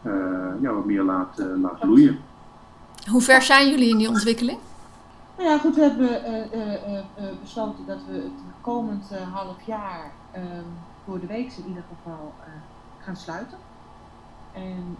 [0.03, 0.13] uh,
[0.61, 2.19] ja, wat meer laat, laat bloeien.
[3.11, 4.59] Hoe ver zijn jullie in die ontwikkeling?
[5.37, 6.11] Nou ja, goed, we hebben
[6.55, 10.45] uh, besloten dat we het komend half jaar ehm,
[11.07, 12.35] door de week in ieder geval
[12.99, 13.59] gaan sluiten.
[14.55, 14.97] En,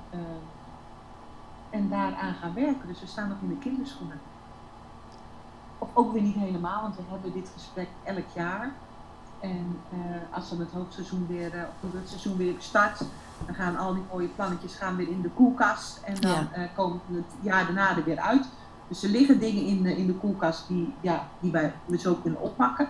[1.71, 2.87] en daaraan gaan werken.
[2.87, 4.21] Dus we staan nog in de kinderschoenen.
[5.79, 8.73] Of ook weer niet helemaal, want we hebben dit gesprek elk jaar.
[9.41, 10.01] En uh,
[10.31, 12.99] als dan het hoogseizoen weer, uh, of het seizoen weer start,
[13.47, 16.01] dan gaan al die mooie plannetjes gaan weer in de koelkast.
[16.05, 16.67] En dan Ja.
[16.75, 18.47] komen het jaar daarna er weer uit.
[18.89, 22.41] Dus er liggen dingen in, de- in de koelkast die, ja, die wij zo kunnen
[22.41, 22.89] oppakken.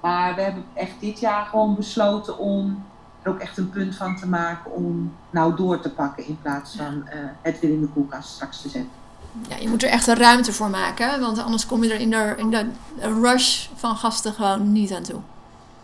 [0.00, 2.84] Maar we hebben echt dit jaar gewoon besloten om
[3.22, 6.76] er ook echt een punt van te maken om nou door te pakken in plaats
[6.76, 8.90] van eh, het weer in de koelkast straks te zetten.
[9.48, 12.10] Ja, je moet er echt een ruimte voor maken, want anders kom je er in
[12.10, 12.66] de, in de
[13.20, 15.20] rush van gasten gewoon niet aan toe.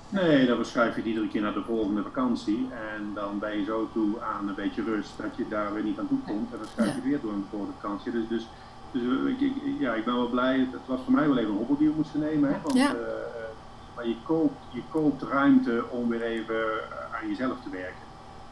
[0.09, 2.69] Nee, dan verschuif je het iedere keer naar de volgende vakantie.
[2.97, 5.99] En dan ben je zo toe aan een beetje rust dat je daar weer niet
[5.99, 6.53] aan toe komt.
[6.53, 8.13] En dan schuif je weer door de volgende vakantie.
[8.13, 8.47] Dus, dus,
[8.93, 10.59] dus eh, ik, ik- ja, ik ben wel blij.
[10.59, 12.49] Het was voor mij wel even een hobbel die we moesten nemen.
[12.53, 12.57] Hè?
[12.63, 12.89] Want, Ja.
[12.89, 12.95] eh,
[13.97, 16.57] maar je koopt, je koopt ruimte om weer even
[17.25, 18.03] aan jezelf te werken.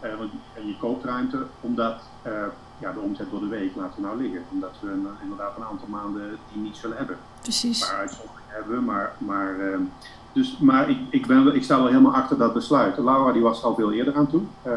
[0.00, 2.32] Eh, want, en je koopt ruimte omdat eh,
[2.78, 4.42] ja, de omzet door de week laten we nou liggen.
[4.52, 7.88] Omdat we een- inderdaad een aantal maanden die niet zullen hebben Precies.
[7.88, 9.80] paar uitzonderingen hebben, maar, maar, ehm,
[10.32, 12.98] dus, maar ik, ik, ben, wel- ik sta wel helemaal achter dat besluit.
[12.98, 14.72] Laura die was er al veel eerder aan toe, eh,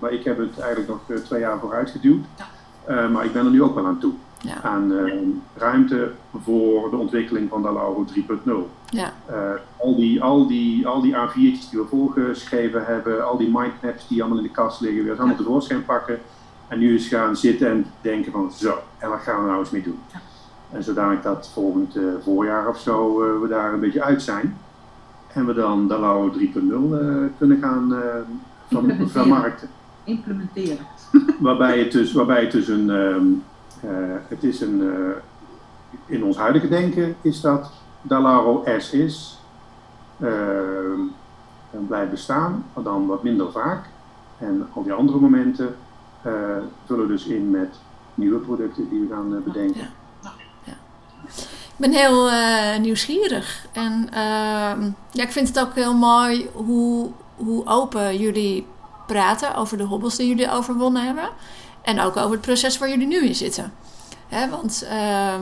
[0.00, 2.24] maar ik heb het eigenlijk nog eh, twee jaar vooruit geduwd.
[2.36, 2.44] Ja.
[2.84, 4.12] Eh, maar ik ben er nu ook wel aan toe.
[4.40, 4.62] Ja.
[4.62, 6.10] Aan ehm, ruimte
[6.42, 8.52] voor de ontwikkeling van de Lauro 3.0.
[8.90, 9.12] Ja.
[9.26, 9.36] Eh,
[9.76, 14.20] al, die, al, die, al die A4'tjes die we voorgeschreven hebben, al die mindmaps die
[14.20, 16.18] allemaal in de kast liggen, weer allemaal tevoorschijn pakken.
[16.68, 19.70] En nu eens gaan zitten en denken van zo, en wat gaan we nou eens
[19.70, 19.98] mee doen?
[20.12, 20.20] Ja.
[20.70, 24.56] En zodanig dat volgend eh, voorjaar of zo eh, we daar een beetje uit zijn.
[25.36, 29.68] En we dan Dalao 3.0 eh, kunnen gaan eh, vermarkten.
[30.04, 30.86] Implementeren.
[31.40, 33.22] Waarbij het dus, waarbij het dus een, ehm, eh,
[34.28, 37.70] het is een, eh, in ons huidige denken is dat
[38.02, 39.38] Dalaro S is.
[41.88, 43.84] blijft bestaan, maar dan wat minder vaak.
[44.38, 45.76] En al die andere momenten
[46.86, 47.76] vullen dus in met
[48.14, 49.80] nieuwe producten die we gaan bedenken.
[49.80, 50.32] Ja.
[51.76, 52.30] Ik ben heel
[52.80, 53.66] nieuwsgierig.
[53.72, 58.66] En ehm, ja, ik vind het ook heel mooi hoe, hoe open jullie
[59.06, 61.28] praten over de hobbels die jullie overwonnen hebben.
[61.86, 63.72] En ook over het proces waar jullie nu in zitten.
[64.28, 65.40] Hè, want uh,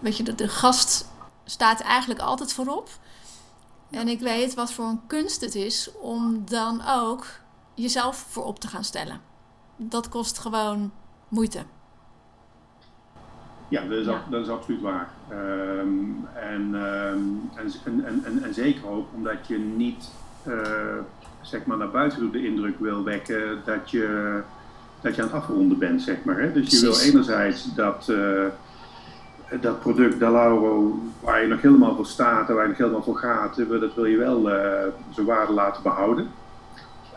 [0.00, 1.10] weet je, de, de gast
[1.44, 2.88] staat eigenlijk altijd voorop.
[3.90, 7.26] En ik weet wat voor een kunst het is om dan ook
[7.74, 9.20] jezelf voorop te gaan stellen.
[9.76, 10.92] Dat kost gewoon
[11.28, 11.62] moeite.
[13.68, 15.10] Ja, dat is, Dat is absoluut waar.
[15.30, 20.10] Um, en, um, en, en, en, en, zeker ook omdat je niet
[20.46, 20.98] uh,
[21.40, 24.42] zeg maar naar buiten toe de indruk wil wekken dat je,
[25.00, 26.38] dat je aan het afronden bent, zeg maar.
[26.38, 26.52] Hè?
[26.52, 28.44] Dus je wil enerzijds dat, uh,
[29.60, 33.18] dat product Dalauro, waar je nog helemaal voor staat en waar je nog helemaal voor
[33.18, 34.54] gaat, dat wil je wel uh,
[35.10, 36.28] zijn waarde laten behouden.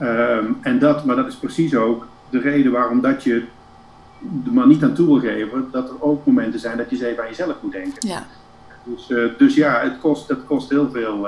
[0.02, 3.46] Um, en dat, maar dat is precies ook de reden waarom dat je
[4.46, 7.06] er maar niet aan toe wil geven, dat er ook momenten zijn dat je eens
[7.06, 8.08] even aan jezelf moet denken.
[8.08, 8.26] Ja.
[8.84, 11.28] Dus, uh, dus ja, het kost, het kost heel veel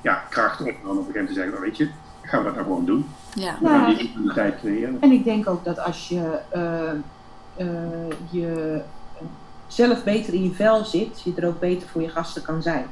[0.00, 1.88] ja, kracht op dan op een gegeven moment te zeggen, nou weet je,
[2.22, 3.06] gaan we dat nou gewoon doen.
[3.38, 3.58] Ja.
[3.58, 4.96] De tijd creëren.
[5.00, 7.68] En ik denk ook dat als je uh, uh,
[8.30, 8.80] je
[9.66, 12.86] zelf beter in je vel zit, je er ook beter voor je gasten kan zijn.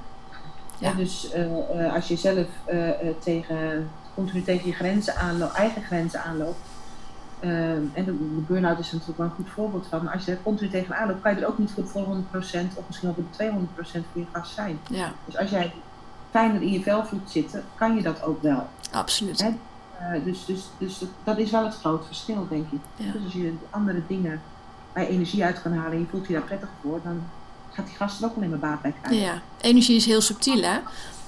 [0.78, 0.92] Ja.
[0.92, 2.47] dus uh, als je zelf
[3.18, 6.59] tegen, continu tegen je grenzen aanloopt, eigen grenzen aanloopt,
[7.40, 10.05] en de, de burn-out is er natuurlijk wel een goed voorbeeld van.
[10.05, 12.76] Maar als je er continu tegenaan loopt, kan je er ook niet voor de 100%
[12.76, 14.78] of misschien wel voor de 200% voor je gast zijn.
[14.88, 15.12] Ja.
[15.24, 15.72] Dus als jij
[16.30, 18.66] fijner in je vel voelt zitten, kan je dat ook wel.
[18.92, 19.42] Absoluut.
[19.42, 19.51] Hè?
[20.01, 22.80] Uh, dus, dus, dus dat is wel het groot verschil, denk ik.
[22.97, 24.40] Dus als je andere dingen
[24.94, 27.22] je energie uit kan halen en je voelt je daar prettig voor, dan
[27.72, 29.26] gaat die gast er ook alleen maar baat bij krijgen.
[29.26, 30.78] Ja, energie is heel subtiel, hè?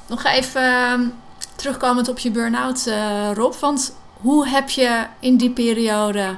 [0.07, 1.09] Nog even uh,
[1.57, 3.55] terugkomend op je burn-out, uh, Rob.
[3.55, 6.37] Want hoe heb je in die periode,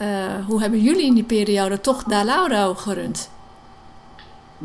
[0.00, 0.06] uh,
[0.46, 3.30] hoe hebben jullie in die periode toch Da Lauro gerund?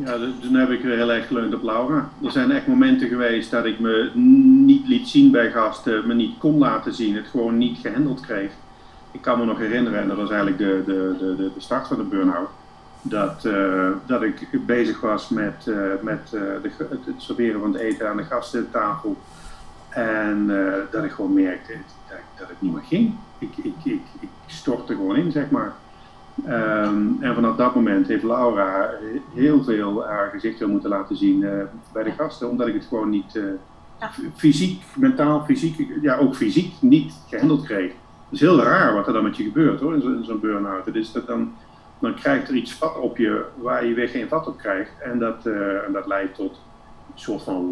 [0.06, 2.10] Ja, toen heb ik heel erg geleund op Laura.
[2.24, 4.12] Er zijn echt momenten geweest dat ik me
[4.66, 8.52] niet liet zien bij gasten, me niet kon laten zien, het gewoon niet gehandeld kreeg.
[9.12, 11.98] Ik kan me nog herinneren, en dat was eigenlijk de, de, de, de start van
[11.98, 12.50] de burn-out,
[13.02, 16.32] dat, uh, dat ik bezig was met, uh, met
[16.62, 19.18] het, het, serveren van het eten aan de gastentafel.
[19.90, 20.52] En
[20.92, 21.74] dat ik gewoon merkte
[22.08, 23.16] dat, dat het niet meer ging.
[23.38, 25.74] Ik, ik, ik, ik stortte gewoon in, zeg maar.
[26.48, 28.92] Um, en vanaf dat moment heeft Laura
[29.34, 31.52] heel veel haar gezicht moeten laten zien uh,
[31.94, 33.44] bij de gasten, omdat ik het gewoon niet uh,
[34.36, 37.92] fysiek, mentaal, fysiek, ja ook fysiek niet gehandeld kreeg.
[37.92, 40.86] Het is heel raar wat er dan met je gebeurt hoor, in zo'n zo burn-out.
[40.86, 41.54] Het is dat dan,
[42.00, 44.92] dan krijgt er iets vat op je waar je weer geen vat op krijgt.
[45.02, 46.62] En dat, uh, en dat leidt tot
[47.14, 47.64] een soort van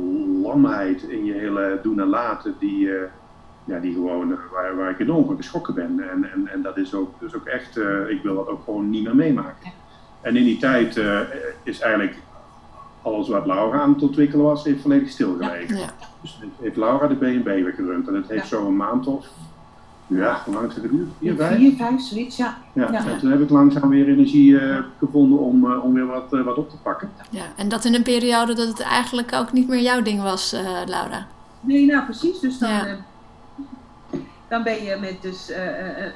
[0.41, 2.89] lamheid in je hele doen en laten die
[3.67, 6.09] ja, die gewoon, eh, waar, waar ik enorm van geschrokken ben.
[6.11, 8.89] En, en, en dat is ook, dus ook echt, uh, ik wil dat ook gewoon
[8.89, 9.71] niet meer meemaken.
[10.21, 11.19] En in die tijd uh,
[11.63, 12.17] is eigenlijk
[13.01, 15.77] alles wat Laura aan het ontwikkelen was, heeft volledig stilgelegen.
[15.77, 15.89] Ja.
[16.21, 18.07] Dus heeft Laura de B&B weer gerund.
[18.07, 19.27] En het heeft zo een maand of,
[20.07, 21.09] ja, hoe lang heeft het geduurd?
[21.19, 21.55] Vier, vijf?
[21.55, 22.57] Vier, vijf, zoiets, ja.
[22.73, 22.93] ja.
[22.93, 26.69] En toen heb ik langzaam weer energie uh, gevonden om, om weer wat, wat op
[26.69, 27.11] te pakken.
[27.29, 30.55] Ja, en dat in een periode dat het eigenlijk ook niet meer jouw ding was,
[30.85, 31.27] Laura.
[31.59, 32.39] Nee, nou precies.
[32.39, 32.69] Dus dan
[34.47, 35.57] dan ben je met dus uh,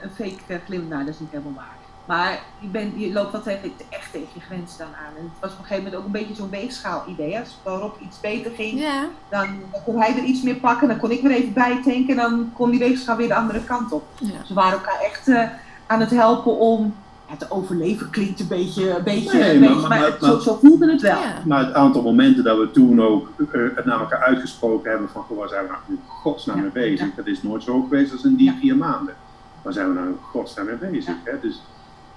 [0.02, 0.88] een fake glim.
[0.88, 1.80] Nou, dat is niet helemaal waar.
[2.06, 5.18] Maar je, bent, je loopt wel tegen, echt tegen je grens dan aan.
[5.18, 7.40] En het was op een gegeven moment ook een beetje zo'n weegschaal-idee.
[7.40, 9.08] Als waarop iets beter ging, ja.
[9.30, 10.88] dan, dan, kon hij er iets meer pakken.
[10.88, 12.10] Dan kon ik weer even bijtanken.
[12.10, 14.04] En dan kon die weegschaal weer de andere kant op.
[14.16, 14.42] Ja.
[14.48, 15.50] We waren elkaar echt uh,
[15.88, 16.96] aan het helpen om
[17.38, 21.02] te overleven klinkt een beetje, een beetje, nee, maar, maar, maar, zo, zo, voelde het
[21.02, 21.20] wel.
[21.46, 25.26] Maar het aantal momenten dat we toen ook uh, het naar elkaar uitgesproken hebben van,
[25.30, 26.62] waar zijn we nou in godsnaam ja.
[26.62, 27.16] mee bezig?
[27.16, 29.14] Dat is nooit zo geweest als in die vier maanden.
[29.62, 31.16] Waar zijn we nou in godsnaam mee bezig?
[31.24, 31.40] Hè?
[31.42, 31.62] Dus,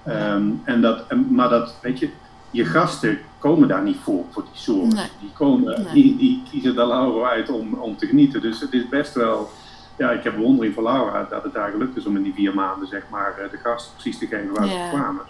[0.09, 2.11] um, en dat, maar dat, weet je,
[2.51, 4.95] je gasten komen daar niet voor, voor die soort.
[4.95, 5.07] Nee.
[5.21, 5.93] Die, komen, nee.
[5.93, 8.41] die, die kiezen daar Lauro uit om, om te genieten.
[8.41, 9.51] Dus het is best wel
[9.97, 12.55] ja, ik heb bewondering voor Laura dat het daar gelukt is om in die vier
[12.55, 15.23] maanden zeg maar, eh, de gasten precies te geven waar ze kwamen.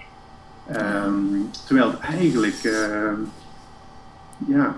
[1.05, 3.13] Um, terwijl het eigenlijk uh,
[4.47, 4.77] ja,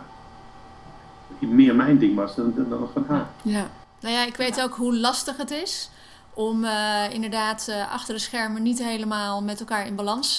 [1.38, 3.26] meer mijn ding was dan, dan, van haar.
[3.42, 3.66] Ja.
[4.00, 5.90] Nou ja, ik weet ook hoe lastig het is
[6.34, 10.36] om uh, inderdaad uh, achter de schermen niet helemaal met elkaar in balans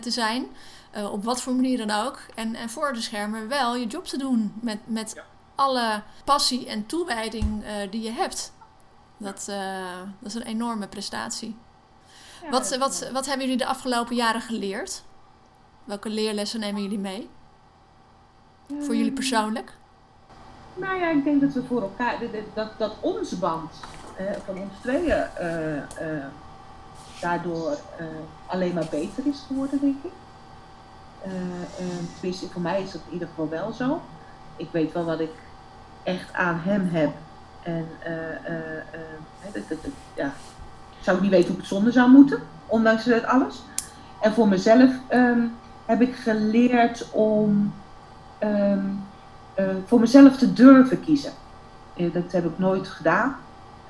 [0.00, 0.46] te zijn.
[1.10, 2.20] op wat voor manier dan ook.
[2.34, 5.22] En, en voor de schermen wel je job te doen met, met ja.
[5.54, 8.52] alle passie en toewijding die je hebt.
[9.20, 11.56] Dat, uh, dat is een enorme prestatie.
[12.42, 15.02] Ja, wat, wat, wat hebben jullie de afgelopen jaren geleerd?
[15.84, 17.30] Welke leerlessen nemen jullie mee?
[18.80, 19.72] Voor jullie persoonlijk?
[20.74, 22.18] Nou ja, ik denk dat we voor elkaar,
[22.54, 23.72] dat, dat onze band
[24.44, 25.24] van ons tweeën
[27.20, 27.78] daardoor
[28.46, 30.12] alleen maar beter is geworden, denk ik.
[32.12, 34.00] tenminste, voor mij is dat in ieder geval wel zo.
[34.56, 35.32] Ik weet wel wat ik
[36.02, 37.10] echt aan hem heb.
[37.62, 37.88] En
[39.52, 39.78] dat, dat,
[40.14, 40.32] ja,
[41.00, 43.62] zou ik niet weten hoe ik het zonder zou moeten, ondanks dat alles.
[44.20, 45.40] En voor mezelf ehm,
[45.84, 47.72] heb ik geleerd om
[48.38, 48.84] ehm,
[49.54, 51.32] eh, voor mezelf te durven kiezen.
[51.96, 53.36] Uh, dat heb ik nooit gedaan.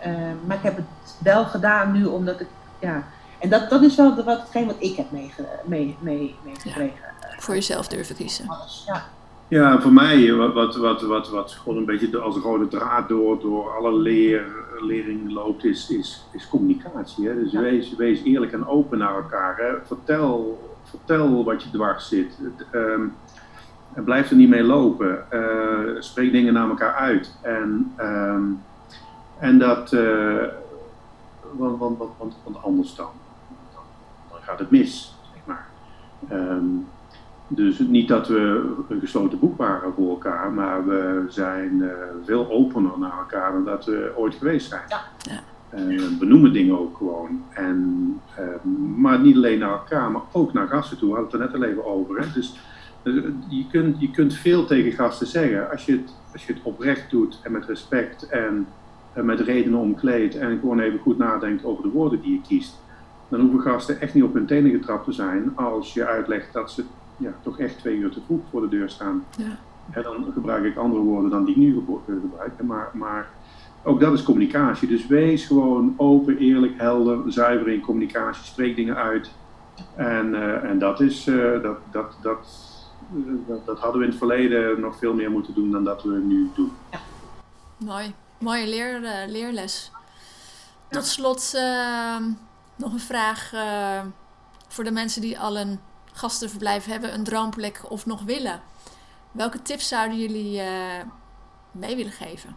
[0.00, 2.48] Ehm, maar ik heb het wel gedaan nu omdat ik,
[2.78, 3.04] ja.
[3.38, 5.58] En dat, dat is wel wat, hetgeen wat ik heb meegekregen.
[5.64, 6.92] Mee, mee, mee
[7.38, 8.44] voor jezelf durven kiezen.
[8.86, 9.04] Ja.
[9.50, 13.40] Ja, voor mij, wat, wat, wat, wat, gewoon een beetje als een rode draad door,
[13.40, 14.46] door alle leer,
[14.80, 17.28] lering loopt, is, is, is communicatie.
[17.28, 17.34] Hè?
[17.34, 19.56] Dus wees, wees eerlijk en open naar elkaar.
[19.56, 19.86] Hè?
[19.86, 22.38] Vertel, vertel wat je dwars zit.
[22.72, 23.14] Um,
[23.94, 25.24] blijf er niet mee lopen.
[25.32, 27.38] Uh, spreek dingen naar elkaar uit.
[27.42, 28.62] En, um,
[29.38, 30.44] en dat, uh,
[31.52, 33.10] want, want, want, want, anders dan,
[33.74, 33.82] dan,
[34.30, 35.68] dan, gaat het mis, zeg maar.
[36.32, 36.86] Um,
[37.52, 41.90] dus niet dat we een gesloten boek waren voor elkaar, maar we zijn uh,
[42.24, 44.82] veel opener naar elkaar dan dat we ooit geweest zijn.
[44.88, 45.00] Ja.
[45.18, 45.40] ja.
[45.78, 47.44] Uh, we noemen dingen ook gewoon.
[47.50, 51.08] En, uh, maar niet alleen naar elkaar, maar ook naar gasten toe.
[51.08, 52.20] We hadden het er net al even over.
[52.20, 52.26] Hè?
[52.34, 52.58] Dus
[53.48, 57.10] je, kunt, je kunt veel tegen gasten zeggen als je, het, als je het oprecht
[57.10, 58.66] doet en met respect en
[59.14, 62.78] met redenen omkleedt en gewoon even goed nadenkt over de woorden die je kiest.
[63.28, 66.70] Dan hoeven gasten echt niet op hun tenen getrapt te zijn als je uitlegt dat
[66.70, 66.84] ze
[67.20, 69.24] ja, toch echt twee uur te vroeg voor de deur staan.
[69.36, 69.58] Ja.
[69.90, 72.62] En dan gebruik ik andere woorden dan die ik nu gebruik.
[72.62, 73.28] Maar, maar
[73.82, 74.88] ook dat is communicatie.
[74.88, 78.44] Dus wees gewoon open, eerlijk, helder, zuiver in communicatie.
[78.44, 79.30] Spreek dingen uit.
[79.96, 82.38] En, uh, en dat, is, uh, dat, dat, dat,
[83.14, 86.02] uh, dat, dat, hadden we in het verleden nog veel meer moeten doen dan dat
[86.02, 86.72] we nu doen.
[86.90, 86.98] Ja.
[87.76, 88.14] Mooi.
[88.38, 89.90] Mooie leer, leerles.
[90.88, 92.22] Tot slot ehm,
[92.76, 93.52] nog een vraag
[94.68, 95.78] voor de mensen die al een
[96.12, 98.60] gastenverblijf hebben, een droomplek of nog willen.
[99.32, 101.02] Welke tips zouden jullie uh,
[101.72, 102.56] mee willen geven?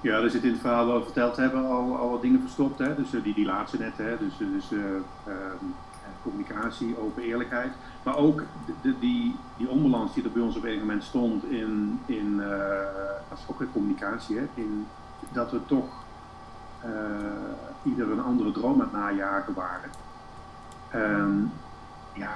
[0.00, 2.78] Ja, er zit in het verhaal we verteld hebben al, al wat dingen verstopt.
[2.78, 2.94] Hè?
[2.94, 4.18] Dus uh, die, die laatste net, hè?
[4.18, 4.82] dus, dus uh,
[6.22, 7.72] communicatie, open eerlijkheid.
[8.02, 8.42] Maar ook
[8.82, 12.36] de, die, die onbalans die er bij ons op een moment stond in, in
[13.28, 14.46] dat is ook weer communicatie, hè?
[14.54, 14.86] In,
[15.32, 16.04] dat we toch
[17.82, 19.90] ieder een andere droom aan het najagen waren.
[20.94, 21.52] Um,
[22.12, 22.30] ja,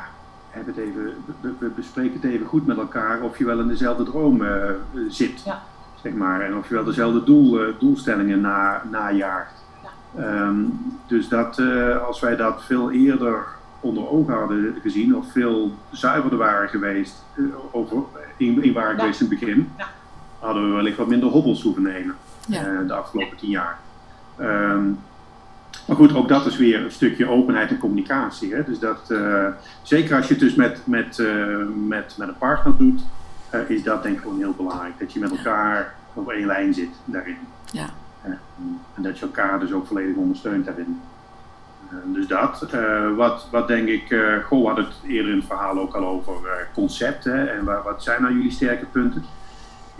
[0.51, 1.15] het even,
[1.59, 4.71] we, bespreken het even goed met elkaar of je wel in dezelfde droom uh,
[5.09, 5.43] zit.
[5.45, 5.63] Ja.
[6.03, 9.65] Zeg maar, en of je wel dezelfde doel, uh, doelstellingen na, najaagt.
[10.17, 10.47] Ja.
[10.47, 13.47] Um, dus dat, uh, als wij dat veel eerder
[13.81, 17.25] onder ogen hadden gezien, of veel zuiverder waren geweest,
[17.71, 18.03] over,
[18.37, 19.73] in, in waren geweest in het begin,
[20.39, 22.15] hadden we wellicht wat minder hobbels hoeven nemen
[22.87, 23.79] de afgelopen tien jaar.
[24.41, 24.99] Um,
[25.87, 28.55] maar goed, ook dat is weer een stukje openheid en communicatie.
[28.55, 28.65] Hè?
[28.65, 29.47] Dus dat, uh,
[29.83, 31.57] zeker als je het dus met, met, uh,
[31.87, 33.03] met, met een partner doet,
[33.55, 34.99] uh, is dat denk ik gewoon heel belangrijk.
[34.99, 37.39] Dat je met elkaar op één lijn zit daarin.
[37.73, 37.87] Ja.
[38.95, 41.01] en dat je elkaar dus ook volledig ondersteunt daarin.
[42.05, 42.67] dus dat.
[43.17, 44.07] wat, wat denk ik,
[44.45, 47.53] goh, we hadden het eerder in het verhaal ook al over concepten.
[47.53, 49.25] En waar, wat zijn nou jullie sterke punten?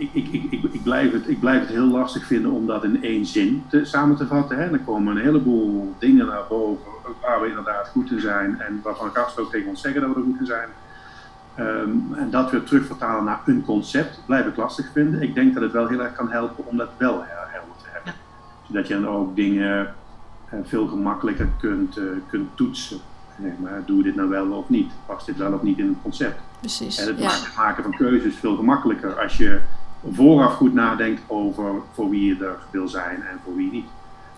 [0.01, 3.03] Ik, ik, ik, ik, blijf het, ik blijf het heel lastig vinden om dat in
[3.03, 4.57] één zin te, samen te vatten.
[4.57, 4.71] Hè.
[4.71, 6.91] Er komen een heleboel dingen naar boven
[7.21, 10.15] waar we inderdaad goed in zijn en waarvan gasten ook tegen ons zeggen dat we
[10.15, 10.69] er goed in zijn.
[11.59, 15.21] Um, en dat we terugvertalen naar een concept blijf ik lastig vinden.
[15.21, 18.13] Ik denk dat het wel heel erg kan helpen om dat wel helder te hebben.
[18.67, 19.93] Zodat je dan ook dingen
[20.53, 22.99] uh, veel gemakkelijker kunt, uh, kunt toetsen.
[23.41, 24.91] Zeg maar, doe dit nou wel of niet?
[25.05, 26.39] Past dit wel of niet in het concept?
[26.59, 26.97] Precies.
[26.97, 27.31] En het ja.
[27.57, 29.59] maken van keuzes veel gemakkelijker als je
[30.11, 33.87] vooraf goed nadenkt over voor wie je er wil zijn en voor wie niet.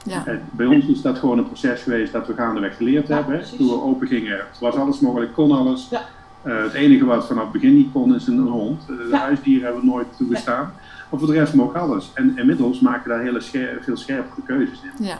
[0.05, 0.24] Ja.
[0.51, 3.57] bij ons is dat gewoon een proces geweest dat we gaandeweg geleerd ja, hebben.
[3.57, 5.88] Toen we open gingen, was alles mogelijk, kon alles.
[5.89, 6.01] Ja.
[6.45, 8.82] Uh, het enige wat vanaf het begin niet kon is een, hond.
[8.89, 10.74] Uh, de huisdieren hebben we nooit toegestaan.
[11.09, 12.11] Maar voor de rest mocht alles.
[12.14, 13.41] En inmiddels maken we daar hele
[13.82, 15.05] veel scherpere keuzes in.
[15.05, 15.18] Ja.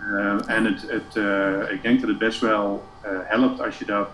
[0.00, 1.16] Uh, en het, het,
[1.70, 2.84] ik denk dat het best wel
[3.24, 4.08] helpt als je dat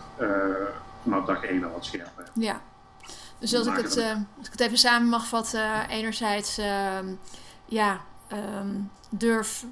[1.03, 2.31] vanaf dag één al wat scherper hebt.
[2.33, 2.61] Ja,
[3.41, 6.99] dus als ik, het, uh, als ik het even samen mag vatten, enerzijds uh,
[7.65, 8.01] ja,
[8.33, 9.65] um, durf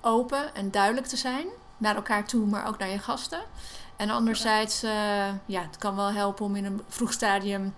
[0.00, 1.46] open en duidelijk te zijn
[1.76, 3.42] naar elkaar toe, maar ook naar je gasten.
[3.96, 4.90] En anderzijds, uh,
[5.46, 7.74] ja, het kan wel helpen om in een vroeg stadium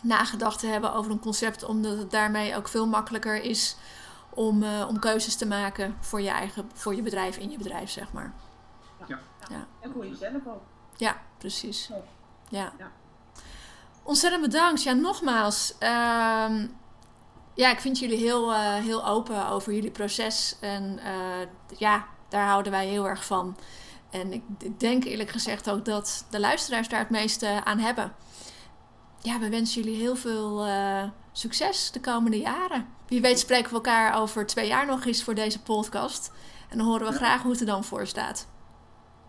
[0.00, 3.76] nagedacht te hebben over een concept, omdat het daarmee ook veel makkelijker is
[4.28, 7.90] om, uh, om keuzes te maken voor je eigen, voor je bedrijf in je bedrijf,
[7.90, 8.32] zeg maar.
[9.06, 9.18] Ja.
[9.48, 9.66] ja.
[9.80, 10.62] En voor jezelf ook.
[10.96, 11.90] Ja, precies.
[12.48, 12.72] ja.
[12.78, 12.90] ja.
[14.08, 14.82] Ontzettend bedankt.
[14.82, 15.74] Ja, nogmaals.
[15.78, 16.66] Ehm,
[17.54, 20.56] ja, ik vind jullie heel, eh, heel open over jullie proces.
[20.60, 23.56] En uh, ja, daar houden wij heel erg van.
[24.10, 24.42] En ik
[24.80, 28.12] denk eerlijk gezegd ook dat de luisteraars daar het meeste aan hebben.
[29.22, 32.86] Ja, we wensen jullie heel veel uh, succes de komende jaren.
[33.06, 36.32] Wie weet spreken we elkaar over twee jaar nog eens voor deze podcast.
[36.68, 38.48] En dan horen we graag hoe het er dan voor staat.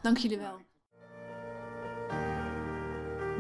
[0.01, 0.68] Dank jullie wel.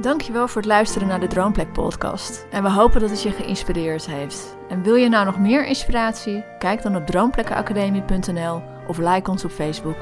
[0.01, 2.45] Dankjewel voor het luisteren naar de Droomplek podcast.
[2.51, 4.57] En we hopen dat het je geïnspireerd heeft.
[4.69, 6.43] En wil je nou nog meer inspiratie?
[6.59, 9.95] Kijk dan op droomplekkenacademie.nl of like ons op Facebook.